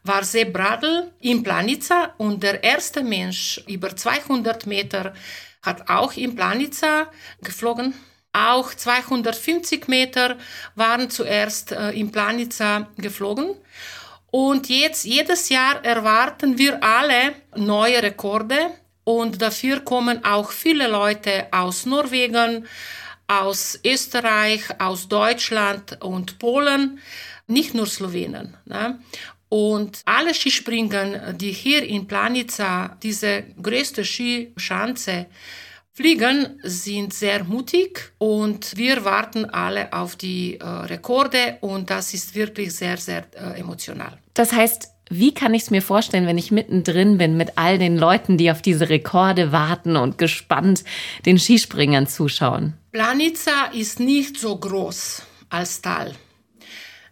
war 0.03 0.23
Sepp 0.23 0.53
Bradl 0.53 1.11
in 1.19 1.43
Planitza 1.43 2.13
und 2.17 2.41
der 2.41 2.63
erste 2.63 3.03
Mensch 3.03 3.61
über 3.67 3.95
200 3.95 4.65
Meter 4.65 5.13
hat 5.61 5.89
auch 5.89 6.13
in 6.13 6.35
Planica 6.35 7.11
geflogen. 7.41 7.93
Auch 8.31 8.73
250 8.73 9.87
Meter 9.87 10.37
waren 10.75 11.09
zuerst 11.09 11.71
äh, 11.71 11.91
in 11.91 12.11
Planica 12.11 12.87
geflogen. 12.97 13.55
Und 14.31 14.69
jetzt, 14.69 15.05
jedes 15.05 15.49
Jahr 15.49 15.83
erwarten 15.83 16.57
wir 16.57 16.83
alle 16.83 17.33
neue 17.55 18.01
Rekorde. 18.03 18.71
Und 19.03 19.41
dafür 19.41 19.79
kommen 19.79 20.23
auch 20.23 20.51
viele 20.51 20.87
Leute 20.87 21.47
aus 21.51 21.85
Norwegen, 21.85 22.65
aus 23.27 23.79
Österreich, 23.83 24.61
aus 24.79 25.07
Deutschland 25.07 25.97
und 26.01 26.37
Polen, 26.37 26.99
nicht 27.47 27.73
nur 27.73 27.87
Slowenen. 27.87 28.55
Ne? 28.65 28.99
Und 29.49 30.01
alle 30.05 30.33
Skispringer, 30.35 31.33
die 31.33 31.51
hier 31.51 31.83
in 31.83 32.07
Planica 32.07 32.97
diese 33.01 33.45
größte 33.61 34.05
Skischanze 34.05 35.25
fliegen, 35.99 36.57
sind 36.63 37.13
sehr 37.13 37.43
mutig 37.43 38.13
und 38.19 38.77
wir 38.77 39.03
warten 39.03 39.43
alle 39.43 39.91
auf 39.91 40.15
die 40.15 40.57
äh, 40.57 40.65
Rekorde 40.65 41.57
und 41.59 41.89
das 41.89 42.13
ist 42.13 42.35
wirklich 42.35 42.73
sehr, 42.73 42.95
sehr 42.95 43.25
äh, 43.35 43.59
emotional. 43.59 44.17
Das 44.33 44.53
heißt, 44.53 44.91
wie 45.09 45.33
kann 45.33 45.53
ich 45.53 45.63
es 45.63 45.71
mir 45.71 45.81
vorstellen, 45.81 46.25
wenn 46.25 46.37
ich 46.37 46.51
mittendrin 46.51 47.17
bin 47.17 47.35
mit 47.35 47.57
all 47.57 47.77
den 47.77 47.97
Leuten, 47.97 48.37
die 48.37 48.49
auf 48.49 48.61
diese 48.61 48.87
Rekorde 48.87 49.51
warten 49.51 49.97
und 49.97 50.17
gespannt 50.17 50.85
den 51.25 51.37
Skispringern 51.37 52.07
zuschauen? 52.07 52.75
Planica 52.93 53.65
ist 53.73 53.99
nicht 53.99 54.39
so 54.39 54.55
groß 54.55 55.23
als 55.49 55.81
Tal. 55.81 56.13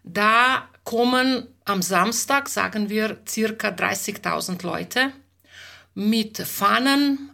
Da 0.06 0.70
kommen 0.86 1.46
am 1.66 1.82
Samstag, 1.82 2.48
sagen 2.48 2.90
wir, 2.90 3.18
circa 3.28 3.68
30.000 3.68 4.66
Leute 4.66 5.12
mit 5.94 6.38
Fahnen. 6.38 7.32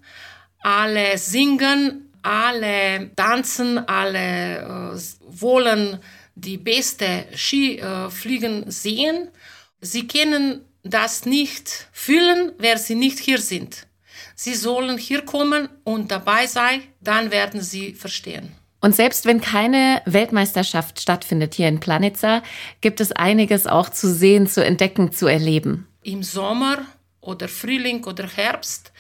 Alle 0.64 1.18
singen, 1.18 2.10
alle 2.24 3.12
tanzen, 3.16 3.78
alle 3.78 4.94
äh, 4.94 5.00
wollen 5.28 6.00
die 6.36 6.58
beste 6.58 7.26
Skifliegen 7.36 8.68
äh, 8.68 8.72
sehen. 8.72 9.28
Sie 9.82 10.08
können 10.08 10.62
das 10.84 11.26
nicht 11.26 11.88
fühlen, 11.92 12.54
wer 12.58 12.78
sie 12.78 12.96
nicht 12.96 13.20
hier 13.20 13.40
sind. 13.40 13.88
Sie 14.36 14.56
sollen 14.56 14.98
hier 14.98 15.24
kommen 15.24 15.70
und 15.84 16.12
dabei 16.12 16.48
sein, 16.48 16.82
dann 17.02 17.32
werden 17.32 17.62
sie 17.62 17.94
verstehen. 17.94 18.52
Und 18.82 18.96
selbst 18.96 19.26
wenn 19.26 19.40
keine 19.40 20.02
Weltmeisterschaft 20.06 21.00
stattfindet 21.00 21.54
hier 21.54 21.70
in 21.70 21.80
Planitza, 21.80 22.44
gibt 22.82 23.00
es 23.00 23.14
einiges 23.14 23.66
auch 23.66 23.90
zu 23.90 24.14
sehen, 24.14 24.48
zu 24.48 24.64
entdecken, 24.64 25.14
zu 25.14 25.28
erleben. 25.28 25.88
Im 26.04 26.22
Sommer 26.22 26.80
oder 27.24 27.48
Frühling 27.48 28.04
oder 28.06 28.28
Herbst. 28.28 28.92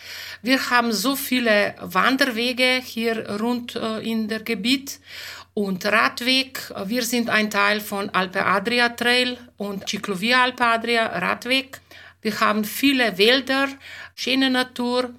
Wir 0.42 0.70
haben 0.70 0.92
so 0.92 1.16
viele 1.16 1.76
Wanderwege 1.80 2.82
hier 2.84 3.30
rund 3.40 3.76
äh, 3.76 4.00
in 4.00 4.28
der 4.28 4.40
Gebiet 4.40 5.00
und 5.54 5.86
Radweg. 5.86 6.74
Wir 6.86 7.04
sind 7.04 7.30
ein 7.30 7.50
Teil 7.50 7.80
von 7.80 8.10
Alpe 8.10 8.46
Adria 8.46 8.90
Trail 8.90 9.38
und 9.58 9.88
Ciclovia 9.88 10.44
Alpe 10.44 10.66
Adria 10.66 11.06
Radweg. 11.06 11.80
Wir 12.22 12.40
haben 12.40 12.64
viele 12.64 13.18
Wälder, 13.18 13.68
schöne 14.16 14.50
Natur. 14.50 15.14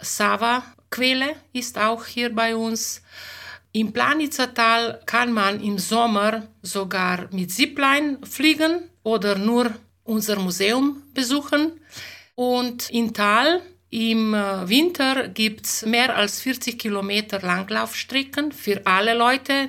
Sava 0.00 0.64
Quelle 0.90 1.36
ist 1.52 1.78
auch 1.78 2.04
hier 2.04 2.34
bei 2.34 2.56
uns. 2.56 3.02
Im 3.72 3.92
Planitzatal 3.92 5.00
kann 5.06 5.32
man 5.32 5.60
im 5.60 5.78
Sommer 5.78 6.48
sogar 6.62 7.28
mit 7.30 7.52
Zipline 7.52 8.18
fliegen 8.24 8.90
oder 9.04 9.38
nur 9.38 9.72
unser 10.02 10.36
Museum 10.40 11.04
besuchen. 11.14 11.79
Und 12.34 12.90
im 12.90 13.12
Tal 13.12 13.60
im 13.90 14.34
äh, 14.34 14.68
Winter 14.68 15.28
gibt 15.28 15.66
es 15.66 15.84
mehr 15.84 16.16
als 16.16 16.40
40 16.40 16.78
Kilometer 16.78 17.40
Langlaufstrecken 17.40 18.52
für 18.52 18.86
alle 18.86 19.14
Leute. 19.14 19.68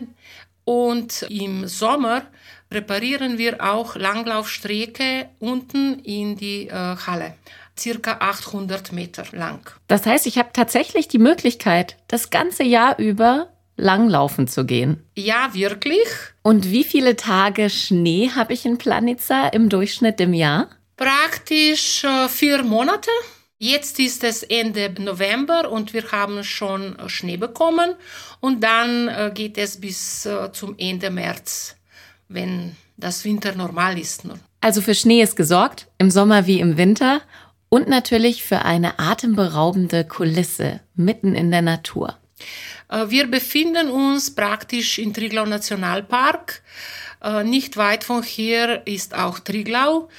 Und 0.63 1.23
im 1.29 1.67
Sommer 1.67 2.23
präparieren 2.69 3.37
wir 3.37 3.63
auch 3.63 3.95
Langlaufstrecke 3.95 5.29
unten 5.39 5.99
in 5.99 6.37
die 6.37 6.67
äh, 6.67 6.73
Halle 6.73 7.33
circa 7.77 8.17
800 8.19 8.91
Meter 8.91 9.23
lang. 9.31 9.71
Das 9.87 10.05
heißt, 10.05 10.27
ich 10.27 10.37
habe 10.37 10.49
tatsächlich 10.53 11.07
die 11.07 11.17
Möglichkeit, 11.17 11.97
das 12.07 12.29
ganze 12.29 12.63
Jahr 12.63 12.99
über 12.99 13.49
langlaufen 13.75 14.47
zu 14.47 14.65
gehen. 14.65 15.03
Ja, 15.15 15.53
wirklich. 15.53 16.07
Und 16.43 16.69
wie 16.69 16.83
viele 16.83 17.15
Tage 17.15 17.69
Schnee 17.69 18.29
habe 18.35 18.53
ich 18.53 18.65
in 18.65 18.77
Planica 18.77 19.47
im 19.47 19.69
Durchschnitt 19.69 20.21
im 20.21 20.33
Jahr? 20.33 20.69
Praktisch 21.01 22.03
äh, 22.03 22.29
vier 22.29 22.61
Monate. 22.61 23.09
Jetzt 23.57 23.97
ist 23.97 24.23
es 24.23 24.43
Ende 24.43 24.93
November 24.99 25.71
und 25.71 25.93
wir 25.93 26.11
haben 26.11 26.43
schon 26.43 26.95
äh, 26.99 27.09
Schnee 27.09 27.37
bekommen 27.37 27.95
und 28.39 28.63
dann 28.63 29.07
äh, 29.07 29.31
geht 29.33 29.57
es 29.57 29.81
bis 29.81 30.29
zum 30.53 30.75
Ende 30.77 31.09
März, 31.09 31.75
wenn 32.27 32.75
das 32.97 33.25
Winter 33.25 33.55
normal 33.55 33.97
ist. 33.97 34.25
Also 34.59 34.81
für 34.81 34.93
Schnee 34.93 35.23
ist 35.23 35.35
gesorgt, 35.35 35.87
im 35.97 36.11
Sommer 36.11 36.45
wie 36.45 36.59
im 36.59 36.77
Winter 36.77 37.21
und 37.69 37.87
natürlich 37.87 38.43
für 38.43 38.63
eine 38.63 38.99
atemberaubende 38.99 40.05
Kulisse 40.05 40.81
mitten 40.93 41.33
in 41.33 41.49
der 41.49 41.63
Natur. 41.63 42.15
Wir 43.07 43.25
befinden 43.25 43.89
uns 43.89 44.35
praktisch 44.35 44.99
in 44.99 45.15
Triglau 45.15 45.45
Nationalpark. 45.45 46.61
Nicht 47.43 47.77
weit 47.77 48.03
von 48.03 48.21
hier 48.21 48.81
ist 48.85 49.15
auch 49.15 49.39
Triglau, 49.39 50.09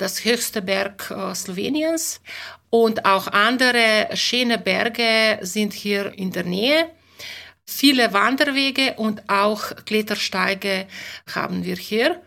das 0.00 0.24
höchste 0.24 0.62
Berg 0.62 1.10
äh, 1.10 1.34
Sloweniens. 1.34 2.20
Und 2.70 3.04
auch 3.04 3.26
andere 3.28 4.08
schöne 4.14 4.58
Berge 4.58 5.38
sind 5.42 5.72
hier 5.72 6.12
in 6.16 6.30
der 6.30 6.44
Nähe. 6.44 6.90
Viele 7.64 8.12
Wanderwege 8.12 8.94
und 8.96 9.28
auch 9.28 9.62
Klettersteige 9.84 10.86
haben 11.32 11.64
wir 11.64 11.76
hier. 11.76 12.20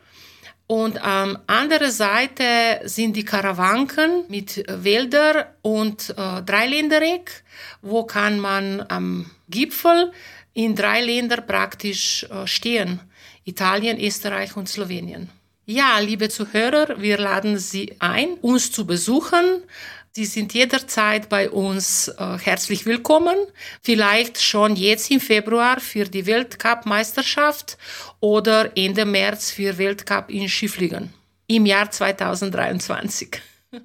Und 0.67 1.03
am 1.03 1.37
anderen 1.47 1.91
Seite 1.91 2.81
sind 2.85 3.15
die 3.15 3.25
Karawanken 3.25 4.23
mit 4.29 4.63
Wälder 4.67 5.53
und 5.61 6.15
äh, 6.17 6.41
Dreiländereck, 6.41 7.43
wo 7.81 8.05
kann 8.05 8.39
man 8.39 8.85
am 8.87 9.29
Gipfel 9.49 10.11
in 10.53 10.75
drei 10.75 11.01
Ländern 11.01 11.45
praktisch 11.45 12.23
äh, 12.23 12.47
stehen. 12.47 13.01
Italien, 13.43 13.99
Österreich 13.99 14.55
und 14.55 14.69
Slowenien. 14.69 15.29
Ja, 15.65 15.99
liebe 15.99 16.27
Zuhörer, 16.27 17.01
wir 17.01 17.17
laden 17.17 17.57
Sie 17.57 17.95
ein, 17.99 18.33
uns 18.41 18.69
zu 18.69 18.85
besuchen. 18.85 19.63
Sie 20.11 20.25
sind 20.25 20.53
jederzeit 20.53 21.29
bei 21.29 21.49
uns 21.49 22.09
äh, 22.09 22.37
herzlich 22.37 22.85
willkommen. 22.85 23.37
Vielleicht 23.81 24.41
schon 24.41 24.75
jetzt 24.75 25.09
im 25.09 25.21
Februar 25.21 25.79
für 25.79 26.03
die 26.03 26.25
Weltcup-Meisterschaft 26.25 27.77
oder 28.19 28.75
Ende 28.75 29.05
März 29.05 29.51
für 29.51 29.77
Weltcup 29.77 30.29
in 30.29 30.49
Skifliegen 30.49 31.13
im 31.47 31.65
Jahr 31.65 31.89
2023. 31.89 33.41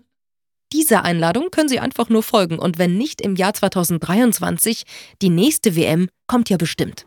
Dieser 0.73 1.05
Einladung 1.05 1.53
können 1.53 1.69
Sie 1.69 1.79
einfach 1.79 2.09
nur 2.09 2.25
folgen 2.25 2.59
und 2.59 2.79
wenn 2.79 2.99
nicht 2.99 3.21
im 3.21 3.37
Jahr 3.37 3.55
2023, 3.55 4.83
die 5.23 5.31
nächste 5.31 5.77
WM 5.77 6.09
kommt 6.27 6.51
ja 6.51 6.57
bestimmt. 6.57 7.07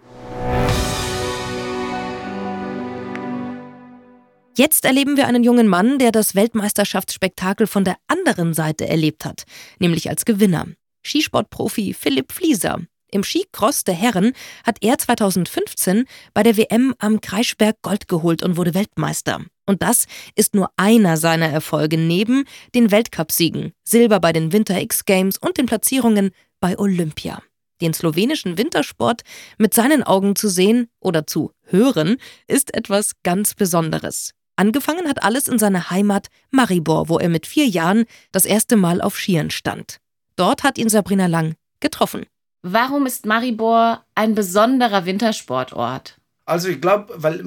Jetzt 4.58 4.84
erleben 4.84 5.16
wir 5.16 5.28
einen 5.28 5.44
jungen 5.44 5.68
Mann, 5.68 5.98
der 5.98 6.12
das 6.12 6.36
Weltmeisterschaftsspektakel 6.36 7.68
von 7.68 7.86
der 7.86 7.96
anderen 8.08 8.54
Seite 8.54 8.86
erlebt 8.86 9.24
hat, 9.24 9.44
nämlich 9.80 10.10
als 10.10 10.26
Gewinner. 10.26 10.68
Skisportprofi 11.06 11.94
Philipp 11.94 12.34
Flieser. 12.34 12.82
Im 13.12 13.24
Skicross 13.24 13.86
der 13.86 13.94
Herren 13.94 14.34
hat 14.66 14.78
er 14.82 14.98
2015 14.98 16.06
bei 16.34 16.44
der 16.44 16.58
WM 16.58 16.94
am 17.00 17.22
Kreisberg 17.22 17.82
Gold 17.82 18.10
geholt 18.10 18.44
und 18.44 18.58
wurde 18.58 18.74
Weltmeister. 18.74 19.42
Und 19.66 19.82
das 19.82 20.06
ist 20.36 20.54
nur 20.54 20.70
einer 20.76 21.16
seiner 21.16 21.48
Erfolge 21.48 21.98
neben 21.98 22.44
den 22.76 22.92
Weltcupsiegen, 22.92 23.72
Silber 23.86 24.20
bei 24.20 24.34
den 24.34 24.52
Winter 24.52 24.82
X 24.82 25.06
Games 25.06 25.38
und 25.38 25.58
den 25.58 25.66
Platzierungen 25.66 26.32
bei 26.60 26.78
Olympia. 26.78 27.42
Den 27.80 27.94
slowenischen 27.94 28.58
Wintersport 28.58 29.22
mit 29.58 29.74
seinen 29.74 30.04
Augen 30.04 30.36
zu 30.36 30.50
sehen 30.50 30.88
oder 31.00 31.26
zu 31.26 31.52
hören, 31.64 32.18
ist 32.48 32.74
etwas 32.74 33.14
ganz 33.24 33.56
Besonderes. 33.56 34.34
Angefangen 34.56 35.08
hat 35.08 35.24
alles 35.24 35.48
in 35.48 35.60
seiner 35.60 35.90
Heimat 35.90 36.28
Maribor, 36.52 37.10
wo 37.10 37.18
er 37.18 37.30
mit 37.30 37.48
vier 37.48 37.68
Jahren 37.68 38.06
das 38.32 38.46
erste 38.46 38.76
Mal 38.76 39.02
auf 39.02 39.18
Skiern 39.18 39.50
stand. 39.50 39.98
Dort 40.36 40.64
hat 40.64 40.78
ihn 40.78 40.90
Sabrina 40.90 41.28
Lang 41.28 41.56
getroffen. 41.80 42.26
Warum 42.62 43.06
ist 43.06 43.26
Maribor 43.26 44.06
ein 44.14 44.36
besonderer 44.36 45.06
Wintersportort? 45.06 46.20
Also 46.46 46.70
ich 46.70 46.80
glaube, 46.80 47.14
weil 47.18 47.44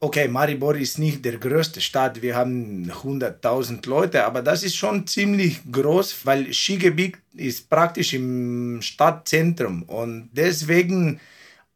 okay, 0.00 0.28
Maribor 0.28 0.74
ist 0.76 0.98
nicht 0.98 1.24
der 1.24 1.38
größte 1.38 1.80
Stadt, 1.80 2.22
wir 2.22 2.36
haben 2.36 2.90
100.000 2.90 3.88
Leute, 3.88 4.24
aber 4.24 4.42
das 4.42 4.62
ist 4.62 4.76
schon 4.76 5.06
ziemlich 5.06 5.60
groß, 5.70 6.24
weil 6.24 6.52
Skigebiet 6.52 7.18
ist 7.34 7.68
praktisch 7.70 8.12
im 8.14 8.80
Stadtzentrum 8.82 9.82
und 9.84 10.30
deswegen 10.32 11.20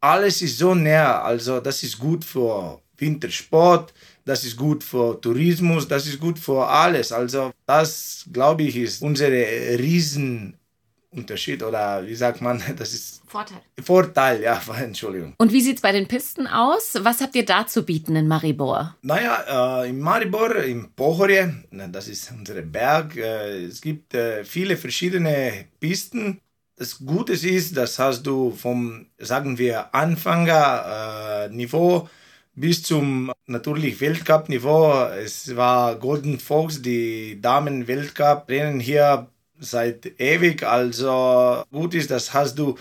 alles 0.01 0.43
ist 0.43 0.59
so 0.59 0.75
näher, 0.75 1.25
also 1.25 1.61
das 1.61 1.83
ist 1.83 1.99
gut 1.99 2.25
für 2.25 2.81
Wintersport, 3.00 3.92
das 4.25 4.45
ist 4.45 4.57
gut 4.57 4.85
für 4.85 5.21
Tourismus, 5.21 5.88
das 5.88 6.07
ist 6.07 6.21
gut 6.21 6.38
für 6.38 6.66
alles. 6.66 7.12
Also 7.12 7.52
das, 7.66 8.26
glaube 8.33 8.64
ich, 8.64 8.76
ist 8.76 9.02
unsere 9.02 9.78
Riesenunterschied 9.78 11.62
oder 11.62 12.07
wie 12.07 12.14
sagt 12.14 12.40
man, 12.40 12.62
das 12.76 12.92
ist 12.92 13.21
Vorteil. 13.30 13.62
Vorteil, 13.80 14.42
ja, 14.42 14.61
Entschuldigung. 14.83 15.35
Und 15.38 15.52
wie 15.52 15.61
sieht 15.61 15.76
es 15.76 15.83
bei 15.83 15.92
den 15.92 16.09
Pisten 16.09 16.49
aus? 16.49 16.95
Was 17.00 17.21
habt 17.21 17.37
ihr 17.37 17.45
da 17.45 17.64
zu 17.64 17.85
bieten 17.85 18.16
in 18.16 18.26
Maribor? 18.26 18.97
Naja, 19.02 19.85
äh, 19.85 19.90
in 19.90 20.00
Maribor, 20.00 20.57
im 20.57 20.90
Pohorje, 20.90 21.62
das 21.71 22.09
ist 22.09 22.33
unser 22.33 22.61
Berg, 22.62 23.16
äh, 23.16 23.66
es 23.66 23.80
gibt 23.80 24.14
äh, 24.14 24.45
viele 24.45 24.76
verschiedene 24.76 25.66
Pisten. 25.78 26.40
Das 26.75 26.99
Gute 26.99 27.35
ist, 27.35 27.76
das 27.76 28.00
hast 28.00 28.25
du 28.25 28.50
vom, 28.50 29.07
sagen 29.19 29.59
wir, 29.59 29.95
Anfängerniveau 29.95 32.09
bis 32.54 32.83
zum 32.83 33.33
natürlich 33.47 34.00
Weltcup-Niveau. 34.00 35.09
Es 35.23 35.54
war 35.57 35.97
Golden 35.97 36.38
Fox, 36.38 36.83
die 36.83 37.40
Damen-Weltcup, 37.40 38.49
rennen 38.49 38.80
hier 38.80 39.28
seit 39.59 40.21
ewig. 40.21 40.62
Also 40.62 41.64
gut 41.71 41.95
ist, 41.95 42.11
das 42.11 42.33
hast 42.35 42.59
du 42.59 42.76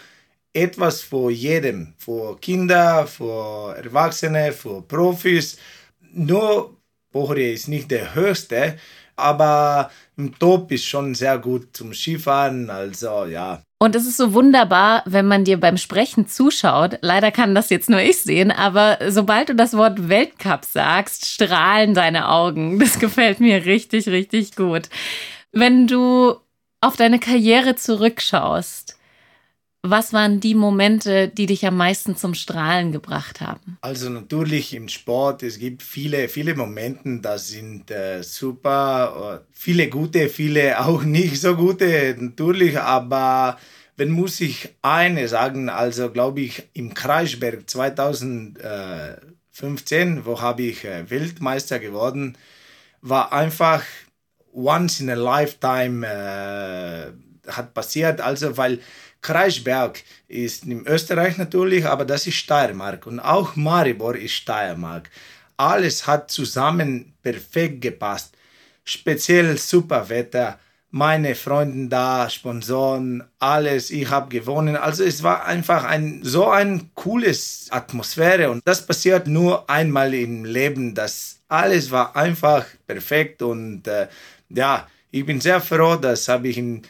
etwas 0.53 1.01
für 1.01 1.31
jedem, 1.31 1.93
für 1.97 2.37
Kinder, 2.39 3.07
für 3.07 3.75
Erwachsene, 3.77 4.51
für 4.53 4.81
Profis. 4.81 5.57
Nur 6.11 6.77
Pohre 7.11 7.51
ist 7.51 7.67
nicht 7.67 7.91
der 7.91 8.15
höchste, 8.15 8.77
aber 9.15 9.91
im 10.17 10.37
Top 10.39 10.71
ist 10.71 10.85
schon 10.85 11.15
sehr 11.15 11.37
gut 11.39 11.69
zum 11.73 11.93
Skifahren. 11.93 12.69
Also 12.69 13.25
ja, 13.25 13.61
und 13.81 13.95
es 13.95 14.05
ist 14.05 14.17
so 14.17 14.33
wunderbar, 14.33 15.03
wenn 15.05 15.25
man 15.25 15.45
dir 15.45 15.57
beim 15.57 15.77
Sprechen 15.77 16.27
zuschaut. 16.27 16.99
Leider 17.01 17.31
kann 17.31 17.55
das 17.55 17.69
jetzt 17.69 17.89
nur 17.89 18.01
ich 18.01 18.21
sehen, 18.21 18.51
aber 18.51 18.97
sobald 19.07 19.47
du 19.49 19.55
das 19.55 19.75
Wort 19.75 20.09
Weltcup 20.09 20.65
sagst, 20.65 21.25
strahlen 21.25 21.93
deine 21.93 22.27
Augen. 22.29 22.77
Das 22.77 22.99
gefällt 22.99 23.39
mir 23.39 23.65
richtig, 23.65 24.09
richtig 24.09 24.57
gut. 24.57 24.89
Wenn 25.53 25.87
du 25.87 26.35
auf 26.81 26.97
deine 26.97 27.19
Karriere 27.19 27.75
zurückschaust, 27.75 28.98
was 29.81 30.11
waren 30.11 30.41
die 30.41 30.55
Momente, 30.55 31.29
die 31.29 31.45
dich 31.45 31.65
am 31.65 31.77
meisten 31.77 32.17
zum 32.17 32.33
Strahlen 32.33 32.91
gebracht 32.91 33.39
haben? 33.39 33.77
Also 33.81 34.09
natürlich 34.09 34.73
im 34.73 34.89
Sport, 34.89 35.41
es 35.43 35.57
gibt 35.57 35.83
viele, 35.83 36.27
viele 36.27 36.53
Momente, 36.55 37.19
das 37.21 37.47
sind 37.49 37.89
äh, 37.89 38.21
super, 38.21 39.45
viele 39.53 39.87
gute, 39.87 40.27
viele 40.27 40.77
auch 40.85 41.03
nicht 41.03 41.39
so 41.39 41.55
gute, 41.55 42.17
natürlich, 42.19 42.77
aber 42.77 43.57
wenn 43.95 44.11
muss 44.11 44.41
ich 44.41 44.75
eine 44.81 45.27
sagen, 45.27 45.69
also 45.69 46.09
glaube 46.09 46.41
ich 46.41 46.63
im 46.73 46.93
Kreisberg 46.93 47.69
2015, 47.69 50.25
wo 50.25 50.41
habe 50.41 50.63
ich 50.63 50.83
äh, 50.83 51.09
Weltmeister 51.09 51.79
geworden, 51.79 52.37
war 53.01 53.31
einfach 53.31 53.83
once 54.53 54.99
in 54.99 55.09
a 55.09 55.15
lifetime 55.15 56.05
äh, 56.05 57.13
hat 57.49 57.73
passiert, 57.73 58.21
also 58.21 58.57
weil 58.57 58.79
Kreisberg 59.21 60.01
ist 60.27 60.65
in 60.65 60.87
Österreich 60.87 61.37
natürlich, 61.37 61.85
aber 61.85 62.05
das 62.05 62.27
ist 62.27 62.35
Steiermark 62.35 63.05
und 63.07 63.19
auch 63.19 63.55
Maribor 63.55 64.15
ist 64.15 64.33
Steiermark. 64.33 65.09
Alles 65.57 66.07
hat 66.07 66.31
zusammen 66.31 67.13
perfekt 67.21 67.81
gepasst. 67.81 68.35
Speziell 68.85 69.57
super 69.57 70.07
Wetter, 70.09 70.57
meine 70.91 71.35
Freunde 71.35 71.89
da, 71.89 72.29
Sponsoren, 72.29 73.23
alles, 73.37 73.91
ich 73.91 74.09
habe 74.09 74.29
gewonnen. 74.29 74.75
Also 74.75 75.03
es 75.03 75.21
war 75.21 75.45
einfach 75.45 75.83
ein 75.83 76.21
so 76.23 76.49
ein 76.49 76.89
cooles 76.95 77.67
Atmosphäre 77.69 78.49
und 78.49 78.61
das 78.65 78.85
passiert 78.85 79.27
nur 79.27 79.69
einmal 79.69 80.13
im 80.13 80.45
Leben. 80.45 80.95
Das 80.95 81.41
alles 81.47 81.91
war 81.91 82.15
einfach 82.15 82.65
perfekt 82.87 83.41
und 83.41 83.87
äh, 83.87 84.07
ja, 84.49 84.87
ich 85.11 85.25
bin 85.25 85.41
sehr 85.41 85.61
froh, 85.61 85.95
das 85.95 86.27
habe 86.27 86.47
ich 86.47 86.57
in 86.57 86.81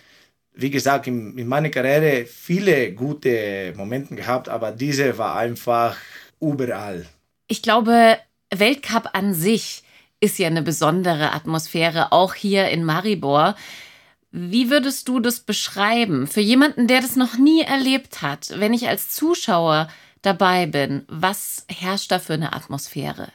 wie 0.61 0.69
gesagt, 0.69 1.07
in, 1.07 1.37
in 1.37 1.47
meiner 1.47 1.69
Karriere 1.69 2.25
viele 2.25 2.93
gute 2.93 3.73
Momente 3.75 4.15
gehabt, 4.15 4.49
aber 4.49 4.71
diese 4.71 5.17
war 5.17 5.35
einfach 5.35 5.95
überall. 6.39 7.05
Ich 7.47 7.61
glaube, 7.61 8.17
Weltcup 8.53 9.09
an 9.13 9.33
sich 9.33 9.83
ist 10.19 10.37
ja 10.37 10.47
eine 10.47 10.61
besondere 10.61 11.31
Atmosphäre, 11.31 12.11
auch 12.11 12.33
hier 12.33 12.69
in 12.69 12.83
Maribor. 12.83 13.55
Wie 14.31 14.69
würdest 14.69 15.07
du 15.07 15.19
das 15.19 15.39
beschreiben 15.39 16.27
für 16.27 16.41
jemanden, 16.41 16.87
der 16.87 17.01
das 17.01 17.15
noch 17.15 17.37
nie 17.37 17.61
erlebt 17.61 18.21
hat, 18.21 18.53
wenn 18.55 18.73
ich 18.73 18.87
als 18.87 19.09
Zuschauer 19.09 19.89
dabei 20.21 20.65
bin? 20.65 21.03
Was 21.07 21.65
herrscht 21.67 22.11
da 22.11 22.19
für 22.19 22.33
eine 22.33 22.53
Atmosphäre? 22.53 23.29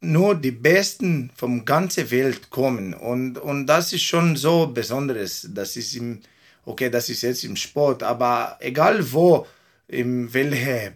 Nur 0.00 0.36
die 0.36 0.52
Besten 0.52 1.30
vom 1.34 1.64
ganzen 1.64 2.10
Welt 2.12 2.50
kommen 2.50 2.94
und, 2.94 3.36
und 3.36 3.66
das 3.66 3.92
ist 3.92 4.04
schon 4.04 4.36
so 4.36 4.68
Besonderes. 4.68 5.48
Das 5.52 5.76
ist 5.76 5.96
im, 5.96 6.20
okay, 6.68 6.90
das 6.90 7.08
ist 7.08 7.22
jetzt 7.22 7.44
im 7.44 7.56
Sport, 7.56 8.02
aber 8.02 8.56
egal 8.60 9.00
wo, 9.12 9.46
in 9.88 10.32
welche, 10.32 10.92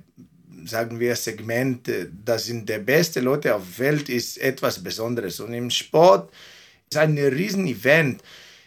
sagen 0.66 1.00
wir, 1.00 1.16
Segment, 1.16 1.90
das 2.24 2.46
sind 2.46 2.68
die 2.68 2.78
besten 2.78 3.24
Leute 3.24 3.54
auf 3.54 3.62
der 3.78 3.86
Welt, 3.86 4.08
ist 4.08 4.38
etwas 4.38 4.82
Besonderes. 4.82 5.40
Und 5.40 5.54
im 5.54 5.70
Sport 5.70 6.30
ist 6.90 6.98
ein 6.98 7.16
riesen 7.16 7.66
Event. 7.66 8.22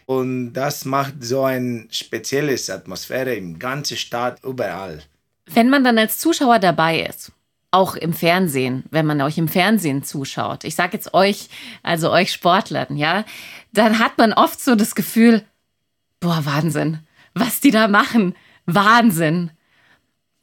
Und 0.06 0.52
das 0.52 0.84
macht 0.84 1.14
so 1.20 1.44
eine 1.44 1.86
spezielle 1.90 2.56
Atmosphäre 2.68 3.34
im 3.34 3.58
ganzen 3.58 3.96
Stadt, 3.96 4.42
überall. 4.44 5.02
Wenn 5.46 5.70
man 5.70 5.84
dann 5.84 5.98
als 5.98 6.18
Zuschauer 6.18 6.58
dabei 6.58 7.06
ist, 7.06 7.32
auch 7.70 7.94
im 7.94 8.12
Fernsehen, 8.12 8.84
wenn 8.90 9.06
man 9.06 9.20
euch 9.20 9.38
im 9.38 9.48
Fernsehen 9.48 10.02
zuschaut, 10.02 10.64
ich 10.64 10.74
sage 10.74 10.96
jetzt 10.96 11.14
euch, 11.14 11.48
also 11.82 12.10
euch 12.10 12.32
Sportlern, 12.32 12.96
ja, 12.96 13.24
dann 13.72 13.98
hat 13.98 14.18
man 14.18 14.32
oft 14.32 14.60
so 14.60 14.74
das 14.74 14.94
Gefühl, 14.94 15.44
Boah, 16.20 16.44
Wahnsinn. 16.44 17.00
Was 17.34 17.60
die 17.60 17.70
da 17.70 17.88
machen. 17.88 18.34
Wahnsinn. 18.66 19.50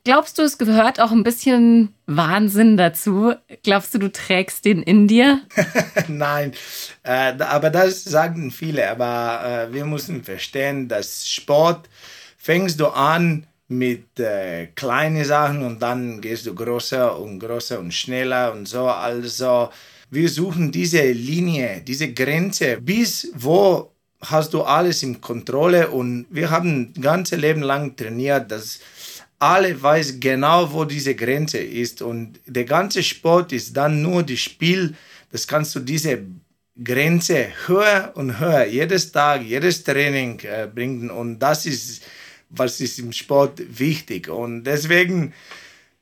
Glaubst 0.06 0.38
du, 0.38 0.42
es 0.42 0.58
gehört 0.58 1.00
auch 1.00 1.12
ein 1.12 1.24
bisschen 1.24 1.96
Wahnsinn 2.08 2.76
dazu? 2.76 3.34
Glaubst 3.64 3.94
du, 3.94 4.00
du 4.00 4.12
trägst 4.12 4.66
den 4.66 4.84
in 4.84 5.08
dir? 5.08 5.42
Nein, 6.10 6.52
äh, 7.04 7.34
aber 7.40 7.70
das 7.70 8.04
sagen 8.04 8.52
viele. 8.52 8.90
Aber 8.90 9.70
äh, 9.70 9.74
wir 9.74 9.86
müssen 9.86 10.24
verstehen, 10.24 10.90
dass 10.90 11.26
Sport 11.30 11.88
fängst 12.38 12.82
du 12.82 12.88
an 12.88 13.48
mit 13.70 14.20
äh, 14.20 14.68
kleinen 14.76 15.24
Sachen 15.24 15.64
und 15.64 15.82
dann 15.82 16.20
gehst 16.20 16.46
du 16.48 16.54
größer 16.54 17.18
und 17.18 17.40
größer 17.40 17.80
und 17.80 17.94
schneller 17.94 18.52
und 18.52 18.68
so. 18.68 18.88
Also 18.88 19.70
wir 20.10 20.28
suchen 20.28 20.70
diese 20.74 21.12
Linie, 21.12 21.82
diese 21.82 22.12
Grenze, 22.12 22.78
bis 22.82 23.32
wo 23.36 23.93
hast 24.24 24.54
du 24.54 24.64
alles 24.64 25.04
in 25.04 25.22
Kontrolle 25.22 25.90
und 25.90 26.26
wir 26.30 26.50
haben 26.50 26.94
ganze 27.00 27.36
Leben 27.36 27.62
lang 27.62 27.96
trainiert, 27.96 28.52
dass 28.52 28.80
alle 29.40 29.82
weiß 29.82 30.20
genau, 30.20 30.72
wo 30.72 30.86
diese 30.86 31.16
Grenze 31.16 31.58
ist. 31.58 32.02
Und 32.02 32.40
der 32.46 32.66
ganze 32.66 33.04
Sport 33.04 33.52
ist 33.52 33.76
dann 33.76 34.02
nur 34.02 34.24
das 34.24 34.40
Spiel, 34.40 34.96
das 35.32 35.48
kannst 35.48 35.76
du 35.76 35.80
diese 35.80 36.20
Grenze 36.82 37.48
höher 37.68 38.12
und 38.16 38.40
höher 38.40 38.66
jedes 38.66 39.12
Tag, 39.12 39.44
jedes 39.44 39.84
Training 39.84 40.40
äh, 40.40 40.68
bringen. 40.74 41.10
Und 41.10 41.40
das 41.40 41.66
ist 41.66 42.04
was 42.56 42.80
ist 42.80 43.00
im 43.00 43.12
Sport 43.12 43.62
wichtig. 43.80 44.30
Und 44.30 44.64
deswegen 44.64 45.34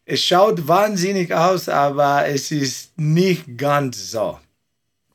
es 0.06 0.24
schaut 0.24 0.68
wahnsinnig 0.68 1.34
aus, 1.34 1.70
aber 1.70 2.28
es 2.28 2.52
ist 2.52 2.98
nicht 2.98 3.58
ganz 3.58 4.12
so. 4.12 4.40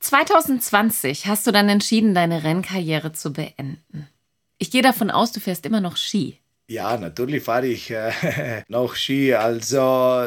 2020 0.07 1.27
hast 1.27 1.47
du 1.47 1.53
dann 1.53 1.69
entschieden, 1.69 2.15
deine 2.15 2.45
Rennkarriere 2.45 3.13
zu 3.13 3.33
beenden. 3.33 4.09
Ich 4.59 4.71
gehe 4.71 4.83
davon 4.83 5.11
aus, 5.11 5.33
du 5.33 5.41
fährst 5.41 5.67
immer 5.67 5.81
noch 5.81 5.97
Ski. 5.97 6.39
Ja, 6.69 6.97
natürlich 6.97 7.45
fahre 7.45 7.67
ich 7.67 7.91
äh, 7.91 8.63
noch 8.69 8.97
Ski. 8.97 9.35
Also 9.35 10.27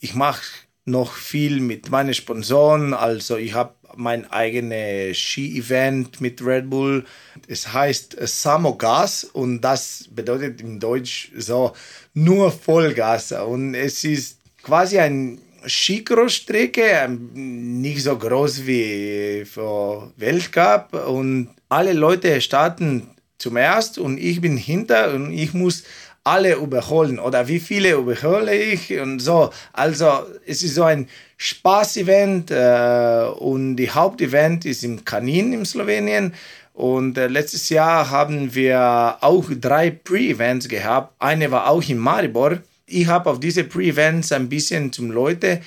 ich 0.00 0.14
mache 0.14 0.42
noch 0.84 1.12
viel 1.12 1.60
mit 1.60 1.90
meinen 1.90 2.14
Sponsoren. 2.14 2.94
Also 2.94 3.36
ich 3.36 3.54
habe 3.54 3.74
mein 3.96 4.30
eigenes 4.30 5.16
Ski-Event 5.16 6.20
mit 6.20 6.44
Red 6.44 6.70
Bull. 6.70 7.04
Es 7.46 7.72
heißt 7.72 8.16
Samogas 8.20 9.24
und 9.24 9.60
das 9.60 10.08
bedeutet 10.10 10.60
in 10.60 10.80
Deutsch 10.80 11.32
so 11.36 11.72
nur 12.14 12.52
Vollgas. 12.52 13.32
Und 13.32 13.74
es 13.74 14.04
ist 14.04 14.38
quasi 14.62 14.98
ein 14.98 15.40
Skicross-Strecke, 15.68 16.82
ähm, 16.82 17.80
nicht 17.80 18.02
so 18.02 18.16
groß 18.16 18.66
wie 18.66 19.44
für 19.44 20.12
Weltcup. 20.16 20.94
Und 21.06 21.50
alle 21.68 21.92
Leute 21.92 22.40
starten 22.40 23.10
zum 23.38 23.56
ersten 23.56 24.00
und 24.00 24.18
ich 24.18 24.40
bin 24.40 24.56
hinter 24.56 25.14
und 25.14 25.32
ich 25.32 25.54
muss 25.54 25.84
alle 26.24 26.56
überholen 26.56 27.18
oder 27.18 27.48
wie 27.48 27.60
viele 27.60 27.92
überhole 27.92 28.54
ich 28.54 28.98
und 28.98 29.20
so. 29.20 29.50
Also 29.72 30.26
es 30.46 30.62
ist 30.62 30.74
so 30.74 30.82
ein 30.82 31.08
Spaß-Event 31.38 32.50
äh, 32.50 33.28
und 33.38 33.76
die 33.76 33.90
Hauptevent 33.90 34.64
ist 34.64 34.84
im 34.84 35.04
Kanin 35.04 35.52
in 35.52 35.64
Slowenien. 35.64 36.34
Und 36.74 37.18
äh, 37.18 37.28
letztes 37.28 37.70
Jahr 37.70 38.10
haben 38.10 38.54
wir 38.54 39.16
auch 39.20 39.46
drei 39.60 39.90
Pre-Events 39.90 40.68
gehabt. 40.68 41.14
Eine 41.18 41.50
war 41.50 41.68
auch 41.68 41.82
in 41.88 41.98
Maribor. 41.98 42.58
Ich 42.88 43.06
habe 43.06 43.30
auf 43.30 43.40
diese 43.40 43.64
Pre-Events 43.64 44.32
ein 44.32 44.48
bisschen 44.48 44.92
zum 44.92 45.10
Leute 45.10 45.60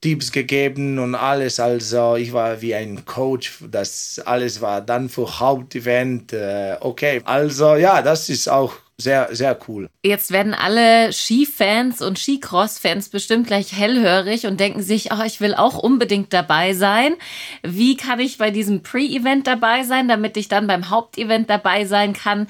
Tipps 0.00 0.32
gegeben 0.32 0.98
und 0.98 1.14
alles. 1.14 1.58
Also 1.58 2.16
ich 2.16 2.32
war 2.32 2.60
wie 2.60 2.74
ein 2.74 3.06
Coach. 3.06 3.60
Das 3.70 4.20
alles 4.24 4.60
war 4.60 4.80
dann 4.80 5.08
für 5.08 5.40
Hauptevent. 5.40 6.32
Äh, 6.32 6.76
okay, 6.80 7.22
also 7.24 7.76
ja, 7.76 8.02
das 8.02 8.28
ist 8.28 8.48
auch 8.48 8.74
sehr, 8.98 9.34
sehr 9.34 9.58
cool. 9.66 9.88
Jetzt 10.04 10.30
werden 10.30 10.54
alle 10.54 11.12
Skifans 11.12 12.02
und 12.02 12.18
Skicross-Fans 12.18 13.08
bestimmt 13.08 13.46
gleich 13.46 13.72
hellhörig 13.72 14.46
und 14.46 14.60
denken 14.60 14.82
sich, 14.82 15.10
oh, 15.10 15.22
ich 15.24 15.40
will 15.40 15.54
auch 15.54 15.78
unbedingt 15.78 16.32
dabei 16.32 16.74
sein. 16.74 17.14
Wie 17.62 17.96
kann 17.96 18.20
ich 18.20 18.38
bei 18.38 18.50
diesem 18.50 18.82
Pre-Event 18.82 19.46
dabei 19.46 19.84
sein, 19.84 20.06
damit 20.06 20.36
ich 20.36 20.48
dann 20.48 20.66
beim 20.66 20.90
Hauptevent 20.90 21.50
dabei 21.50 21.86
sein 21.86 22.12
kann? 22.12 22.46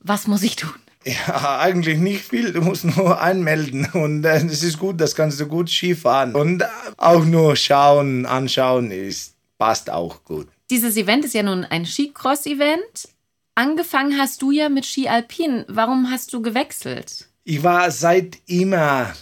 Was 0.00 0.26
muss 0.26 0.42
ich 0.42 0.56
tun? 0.56 0.72
Ja, 1.04 1.58
eigentlich 1.58 1.98
nicht 1.98 2.24
viel. 2.24 2.52
Du 2.52 2.62
musst 2.62 2.84
nur 2.84 3.20
anmelden 3.20 3.86
und 3.92 4.24
äh, 4.24 4.36
es 4.36 4.62
ist 4.62 4.78
gut, 4.78 5.00
das 5.00 5.14
kannst 5.14 5.38
du 5.38 5.46
gut 5.46 5.68
Skifahren. 5.68 6.34
Und 6.34 6.64
auch 6.96 7.24
nur 7.24 7.56
schauen, 7.56 8.24
anschauen 8.24 8.90
ist, 8.90 9.34
passt 9.58 9.90
auch 9.90 10.24
gut. 10.24 10.48
Dieses 10.70 10.96
Event 10.96 11.24
ist 11.24 11.34
ja 11.34 11.42
nun 11.42 11.64
ein 11.64 11.84
Skicross-Event. 11.84 13.08
Angefangen 13.54 14.18
hast 14.18 14.40
du 14.40 14.50
ja 14.50 14.68
mit 14.68 14.86
Ski 14.86 15.08
Alpin. 15.08 15.64
Warum 15.68 16.10
hast 16.10 16.32
du 16.32 16.40
gewechselt? 16.40 17.28
Ich 17.44 17.62
war 17.62 17.90
seit 17.90 18.38
immer 18.46 19.12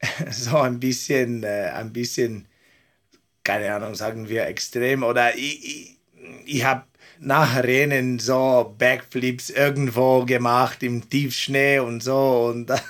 so 0.30 0.58
ein 0.58 0.78
bisschen, 0.78 1.42
äh, 1.42 1.72
ein 1.74 1.92
bisschen, 1.92 2.46
keine 3.44 3.74
Ahnung, 3.74 3.94
sagen 3.94 4.28
wir 4.28 4.46
extrem 4.46 5.02
oder 5.02 5.34
ich, 5.34 5.64
ich, 5.64 5.98
ich 6.44 6.64
habe 6.64 6.84
nach 7.20 7.62
Rennen 7.62 8.18
so 8.18 8.74
Backflips 8.78 9.50
irgendwo 9.50 10.24
gemacht 10.24 10.82
im 10.82 11.08
Tiefschnee 11.08 11.78
und 11.78 12.02
so. 12.02 12.50
Und 12.52 12.66
das, 12.70 12.82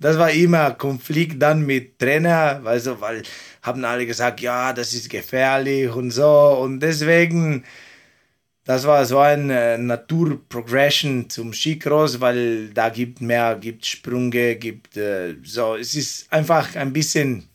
das 0.00 0.18
war 0.18 0.30
immer 0.30 0.72
Konflikt 0.72 1.42
dann 1.42 1.66
mit 1.66 1.98
Trainer, 1.98 2.62
also, 2.64 3.00
weil 3.00 3.22
haben 3.62 3.84
alle 3.84 4.06
gesagt, 4.06 4.40
ja, 4.40 4.72
das 4.72 4.94
ist 4.94 5.10
gefährlich 5.10 5.90
und 5.90 6.12
so. 6.12 6.58
Und 6.60 6.80
deswegen, 6.80 7.64
das 8.64 8.84
war 8.86 9.04
so 9.04 9.18
eine 9.18 9.74
äh, 9.74 9.78
Naturprogression 9.78 11.28
zum 11.28 11.52
Skicross, 11.52 12.20
weil 12.20 12.70
da 12.70 12.88
gibt 12.88 13.20
mehr, 13.20 13.56
gibt 13.56 13.84
Sprünge, 13.84 14.56
gibt 14.56 14.96
äh, 14.96 15.34
so. 15.42 15.74
Es 15.76 15.94
ist 15.96 16.32
einfach 16.32 16.76
ein 16.76 16.92
bisschen, 16.92 17.48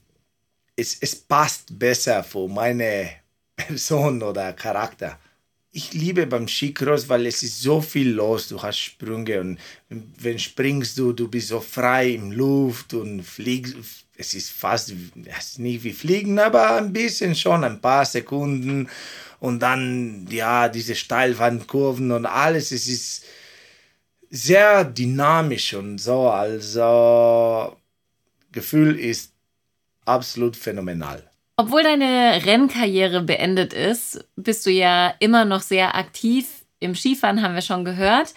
es, 0.76 0.98
es 1.00 1.16
passt 1.16 1.80
besser 1.80 2.24
für 2.24 2.48
meine 2.50 3.10
Person 3.56 4.22
oder 4.24 4.52
Charakter 4.54 5.18
ich 5.74 5.94
liebe 5.94 6.28
beim 6.28 6.48
Skicross, 6.48 7.08
weil 7.08 7.26
es 7.26 7.44
ist 7.44 7.62
so 7.62 7.82
viel 7.82 8.12
los. 8.12 8.50
Du 8.50 8.62
hast 8.62 8.80
Sprünge 8.80 9.40
und 9.40 9.58
wenn 9.90 10.38
springst 10.38 10.98
du, 10.98 11.14
du 11.14 11.30
bist 11.30 11.48
so 11.48 11.62
frei 11.62 12.10
im 12.10 12.32
Luft 12.32 12.94
und 12.94 13.24
fliegst. 13.24 13.76
Es 14.18 14.34
ist 14.34 14.52
fast 14.52 14.94
es 15.26 15.48
ist 15.48 15.60
nicht 15.60 15.84
wie 15.84 15.94
Fliegen, 15.94 16.38
aber 16.40 16.76
ein 16.76 16.94
bisschen 16.94 17.36
schon, 17.36 17.64
ein 17.64 17.82
paar 17.82 18.06
Sekunden. 18.06 18.90
Und 19.40 19.60
dann, 19.62 20.28
ja, 20.30 20.70
diese 20.70 20.94
Steilwandkurven 20.94 22.12
und 22.12 22.26
alles. 22.26 22.72
Es 22.72 22.88
ist 22.88 23.24
sehr 24.30 24.84
dynamisch 24.86 25.74
und 25.74 25.98
so. 25.98 26.30
Also, 26.30 27.76
Gefühl 28.52 29.00
ist 29.00 29.34
absolut 30.06 30.56
phänomenal. 30.56 31.31
Obwohl 31.62 31.84
deine 31.84 32.44
Rennkarriere 32.44 33.22
beendet 33.22 33.72
ist, 33.72 34.26
bist 34.36 34.66
du 34.66 34.72
ja 34.72 35.14
immer 35.20 35.46
noch 35.46 35.62
sehr 35.62 35.94
aktiv. 35.94 36.48
Im 36.80 36.96
Skifahren 36.96 37.44
haben 37.44 37.54
wir 37.54 37.62
schon 37.62 37.86
gehört. 37.86 38.34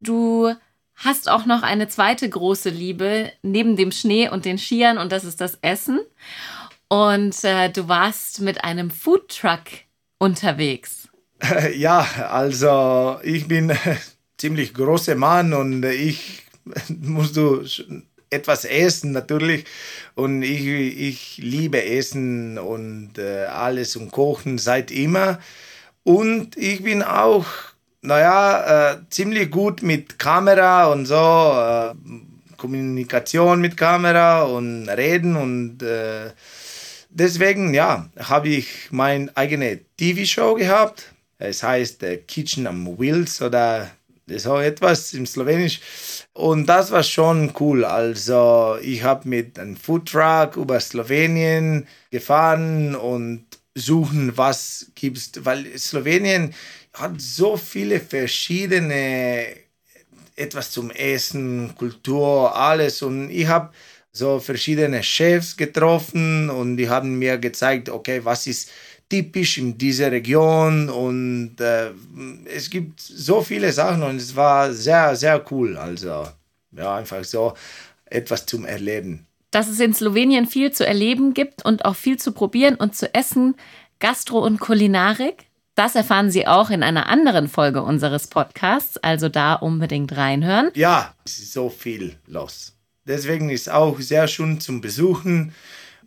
Du 0.00 0.54
hast 0.94 1.28
auch 1.28 1.44
noch 1.44 1.62
eine 1.62 1.88
zweite 1.88 2.26
große 2.26 2.70
Liebe 2.70 3.30
neben 3.42 3.76
dem 3.76 3.92
Schnee 3.92 4.30
und 4.30 4.46
den 4.46 4.56
Skiern 4.56 4.96
und 4.96 5.12
das 5.12 5.24
ist 5.24 5.42
das 5.42 5.58
Essen. 5.60 6.00
Und 6.88 7.44
äh, 7.44 7.68
du 7.68 7.86
warst 7.86 8.40
mit 8.40 8.64
einem 8.64 8.90
Foodtruck 8.90 9.64
unterwegs. 10.18 11.10
Ja, 11.76 12.00
also 12.30 13.18
ich 13.24 13.46
bin 13.46 13.76
ziemlich 14.38 14.72
großer 14.72 15.16
Mann 15.16 15.52
und 15.52 15.84
ich 15.84 16.44
musst 16.88 17.36
du 17.36 17.62
etwas 18.30 18.64
essen 18.64 19.12
natürlich. 19.12 19.64
Und 20.14 20.42
ich, 20.42 20.66
ich 20.66 21.38
liebe 21.38 21.84
Essen 21.84 22.58
und 22.58 23.18
äh, 23.18 23.44
alles 23.46 23.96
und 23.96 24.10
Kochen 24.10 24.58
seit 24.58 24.90
immer. 24.90 25.38
Und 26.04 26.56
ich 26.56 26.82
bin 26.82 27.02
auch, 27.02 27.46
naja, 28.02 28.92
äh, 28.92 28.96
ziemlich 29.10 29.50
gut 29.50 29.82
mit 29.82 30.18
Kamera 30.18 30.86
und 30.86 31.06
so. 31.06 31.14
Äh, 31.14 31.94
Kommunikation 32.58 33.60
mit 33.60 33.76
Kamera 33.76 34.42
und 34.42 34.88
Reden 34.88 35.36
und 35.36 35.82
äh, 35.82 36.32
deswegen, 37.08 37.72
ja, 37.72 38.10
habe 38.18 38.48
ich 38.48 38.88
meine 38.90 39.34
eigene 39.36 39.78
TV-Show 39.96 40.54
gehabt. 40.54 41.14
Es 41.38 41.62
heißt 41.62 42.02
äh, 42.02 42.18
Kitchen 42.18 42.66
am 42.66 42.98
Wheels 42.98 43.40
oder 43.40 43.88
so 44.36 44.58
etwas 44.58 45.14
im 45.14 45.26
Slowenisch. 45.26 45.80
Und 46.32 46.66
das 46.66 46.90
war 46.90 47.02
schon 47.02 47.52
cool. 47.60 47.84
Also 47.84 48.76
ich 48.82 49.02
habe 49.02 49.28
mit 49.28 49.58
einem 49.58 49.76
Foodtruck 49.76 50.56
über 50.56 50.80
Slowenien 50.80 51.86
gefahren 52.10 52.94
und 52.94 53.46
suchen, 53.74 54.36
was 54.36 54.90
gibt's, 54.94 55.32
weil 55.44 55.78
Slowenien 55.78 56.54
hat 56.92 57.20
so 57.20 57.56
viele 57.56 58.00
verschiedene 58.00 59.46
etwas 60.36 60.70
zum 60.70 60.90
Essen, 60.90 61.74
Kultur, 61.76 62.54
alles. 62.54 63.02
Und 63.02 63.30
ich 63.30 63.46
habe 63.46 63.70
so 64.12 64.40
verschiedene 64.40 65.02
Chefs 65.02 65.56
getroffen 65.56 66.50
und 66.50 66.76
die 66.76 66.88
haben 66.88 67.18
mir 67.18 67.38
gezeigt, 67.38 67.88
okay, 67.88 68.24
was 68.24 68.46
ist 68.46 68.70
typisch 69.08 69.58
in 69.58 69.78
dieser 69.78 70.12
Region 70.12 70.90
und 70.90 71.56
äh, 71.60 71.90
es 72.44 72.68
gibt 72.68 73.00
so 73.00 73.40
viele 73.42 73.72
Sachen 73.72 74.02
und 74.02 74.16
es 74.16 74.36
war 74.36 74.72
sehr, 74.72 75.16
sehr 75.16 75.44
cool. 75.50 75.76
Also 75.76 76.28
ja, 76.72 76.96
einfach 76.96 77.24
so 77.24 77.54
etwas 78.04 78.46
zum 78.46 78.64
Erleben. 78.64 79.26
Dass 79.50 79.68
es 79.68 79.80
in 79.80 79.94
Slowenien 79.94 80.46
viel 80.46 80.72
zu 80.72 80.86
erleben 80.86 81.32
gibt 81.32 81.64
und 81.64 81.84
auch 81.84 81.96
viel 81.96 82.18
zu 82.18 82.32
probieren 82.32 82.74
und 82.74 82.94
zu 82.94 83.12
essen, 83.14 83.54
Gastro 83.98 84.44
und 84.44 84.60
Kulinarik, 84.60 85.46
das 85.74 85.94
erfahren 85.94 86.30
Sie 86.30 86.46
auch 86.46 86.70
in 86.70 86.82
einer 86.82 87.06
anderen 87.06 87.48
Folge 87.48 87.82
unseres 87.82 88.26
Podcasts, 88.26 88.98
also 88.98 89.28
da 89.28 89.54
unbedingt 89.54 90.16
reinhören. 90.16 90.70
Ja, 90.74 91.14
es 91.24 91.38
ist 91.38 91.52
so 91.52 91.70
viel 91.70 92.16
los. 92.26 92.74
Deswegen 93.06 93.48
ist 93.48 93.70
auch 93.70 94.00
sehr 94.00 94.26
schön 94.28 94.60
zum 94.60 94.80
Besuchen. 94.80 95.54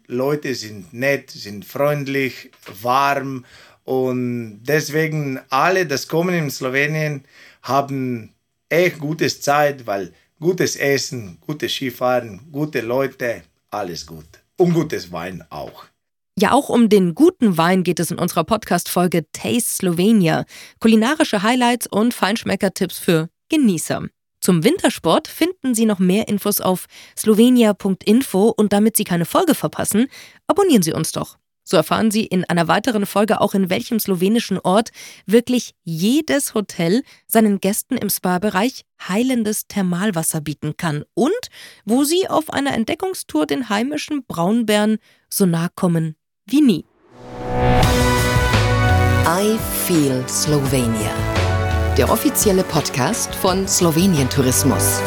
Leute 0.07 0.55
sind 0.55 0.93
nett, 0.93 1.31
sind 1.31 1.65
freundlich, 1.65 2.51
warm 2.81 3.45
Und 3.83 4.61
deswegen 4.63 5.39
alle, 5.49 5.85
das 5.85 6.07
kommen 6.07 6.35
in 6.35 6.51
Slowenien, 6.51 7.23
haben 7.63 8.33
echt 8.69 8.99
gutes 8.99 9.41
Zeit, 9.41 9.85
weil 9.87 10.13
gutes 10.39 10.75
Essen, 10.75 11.37
gutes 11.41 11.73
Skifahren, 11.73 12.41
gute 12.51 12.81
Leute, 12.81 13.43
alles 13.69 14.05
gut. 14.05 14.27
Und 14.57 14.73
gutes 14.73 15.11
Wein 15.11 15.43
auch. 15.49 15.85
Ja, 16.39 16.53
auch 16.53 16.69
um 16.69 16.89
den 16.89 17.13
guten 17.13 17.57
Wein 17.57 17.83
geht 17.83 17.99
es 17.99 18.11
in 18.11 18.17
unserer 18.17 18.43
Podcast-Folge 18.43 19.25
Taste 19.31 19.73
Slovenia. 19.75 20.45
Kulinarische 20.79 21.43
Highlights 21.43 21.87
und 21.87 22.13
Feinschmecker-Tipps 22.13 22.97
für 22.99 23.29
Genießer. 23.49 24.07
Zum 24.41 24.63
Wintersport 24.63 25.27
finden 25.27 25.75
Sie 25.75 25.85
noch 25.85 25.99
mehr 25.99 26.27
Infos 26.27 26.59
auf 26.61 26.87
slovenia.info 27.15 28.49
und 28.49 28.73
damit 28.73 28.97
Sie 28.97 29.03
keine 29.03 29.25
Folge 29.25 29.53
verpassen, 29.53 30.07
abonnieren 30.47 30.81
Sie 30.81 30.93
uns 30.93 31.11
doch. 31.11 31.37
So 31.63 31.77
erfahren 31.77 32.09
Sie 32.09 32.25
in 32.25 32.43
einer 32.45 32.67
weiteren 32.67 33.05
Folge 33.05 33.39
auch, 33.39 33.53
in 33.53 33.69
welchem 33.69 33.99
slowenischen 33.99 34.59
Ort 34.59 34.89
wirklich 35.27 35.75
jedes 35.83 36.55
Hotel 36.55 37.03
seinen 37.27 37.59
Gästen 37.61 37.97
im 37.97 38.09
Spa-Bereich 38.09 38.83
heilendes 39.07 39.67
Thermalwasser 39.67 40.41
bieten 40.41 40.75
kann 40.75 41.05
und 41.13 41.31
wo 41.85 42.03
Sie 42.03 42.27
auf 42.27 42.51
einer 42.51 42.73
Entdeckungstour 42.73 43.45
den 43.45 43.69
heimischen 43.69 44.25
Braunbären 44.25 44.97
so 45.29 45.45
nahe 45.45 45.69
kommen 45.75 46.15
wie 46.45 46.61
nie. 46.61 46.85
I 49.27 49.57
Feel 49.85 50.27
Slovenia. 50.27 51.30
Der 52.01 52.09
offizielle 52.11 52.63
Podcast 52.63 53.35
von 53.35 53.67
Slowenien 53.67 54.27
Tourismus. 54.27 54.99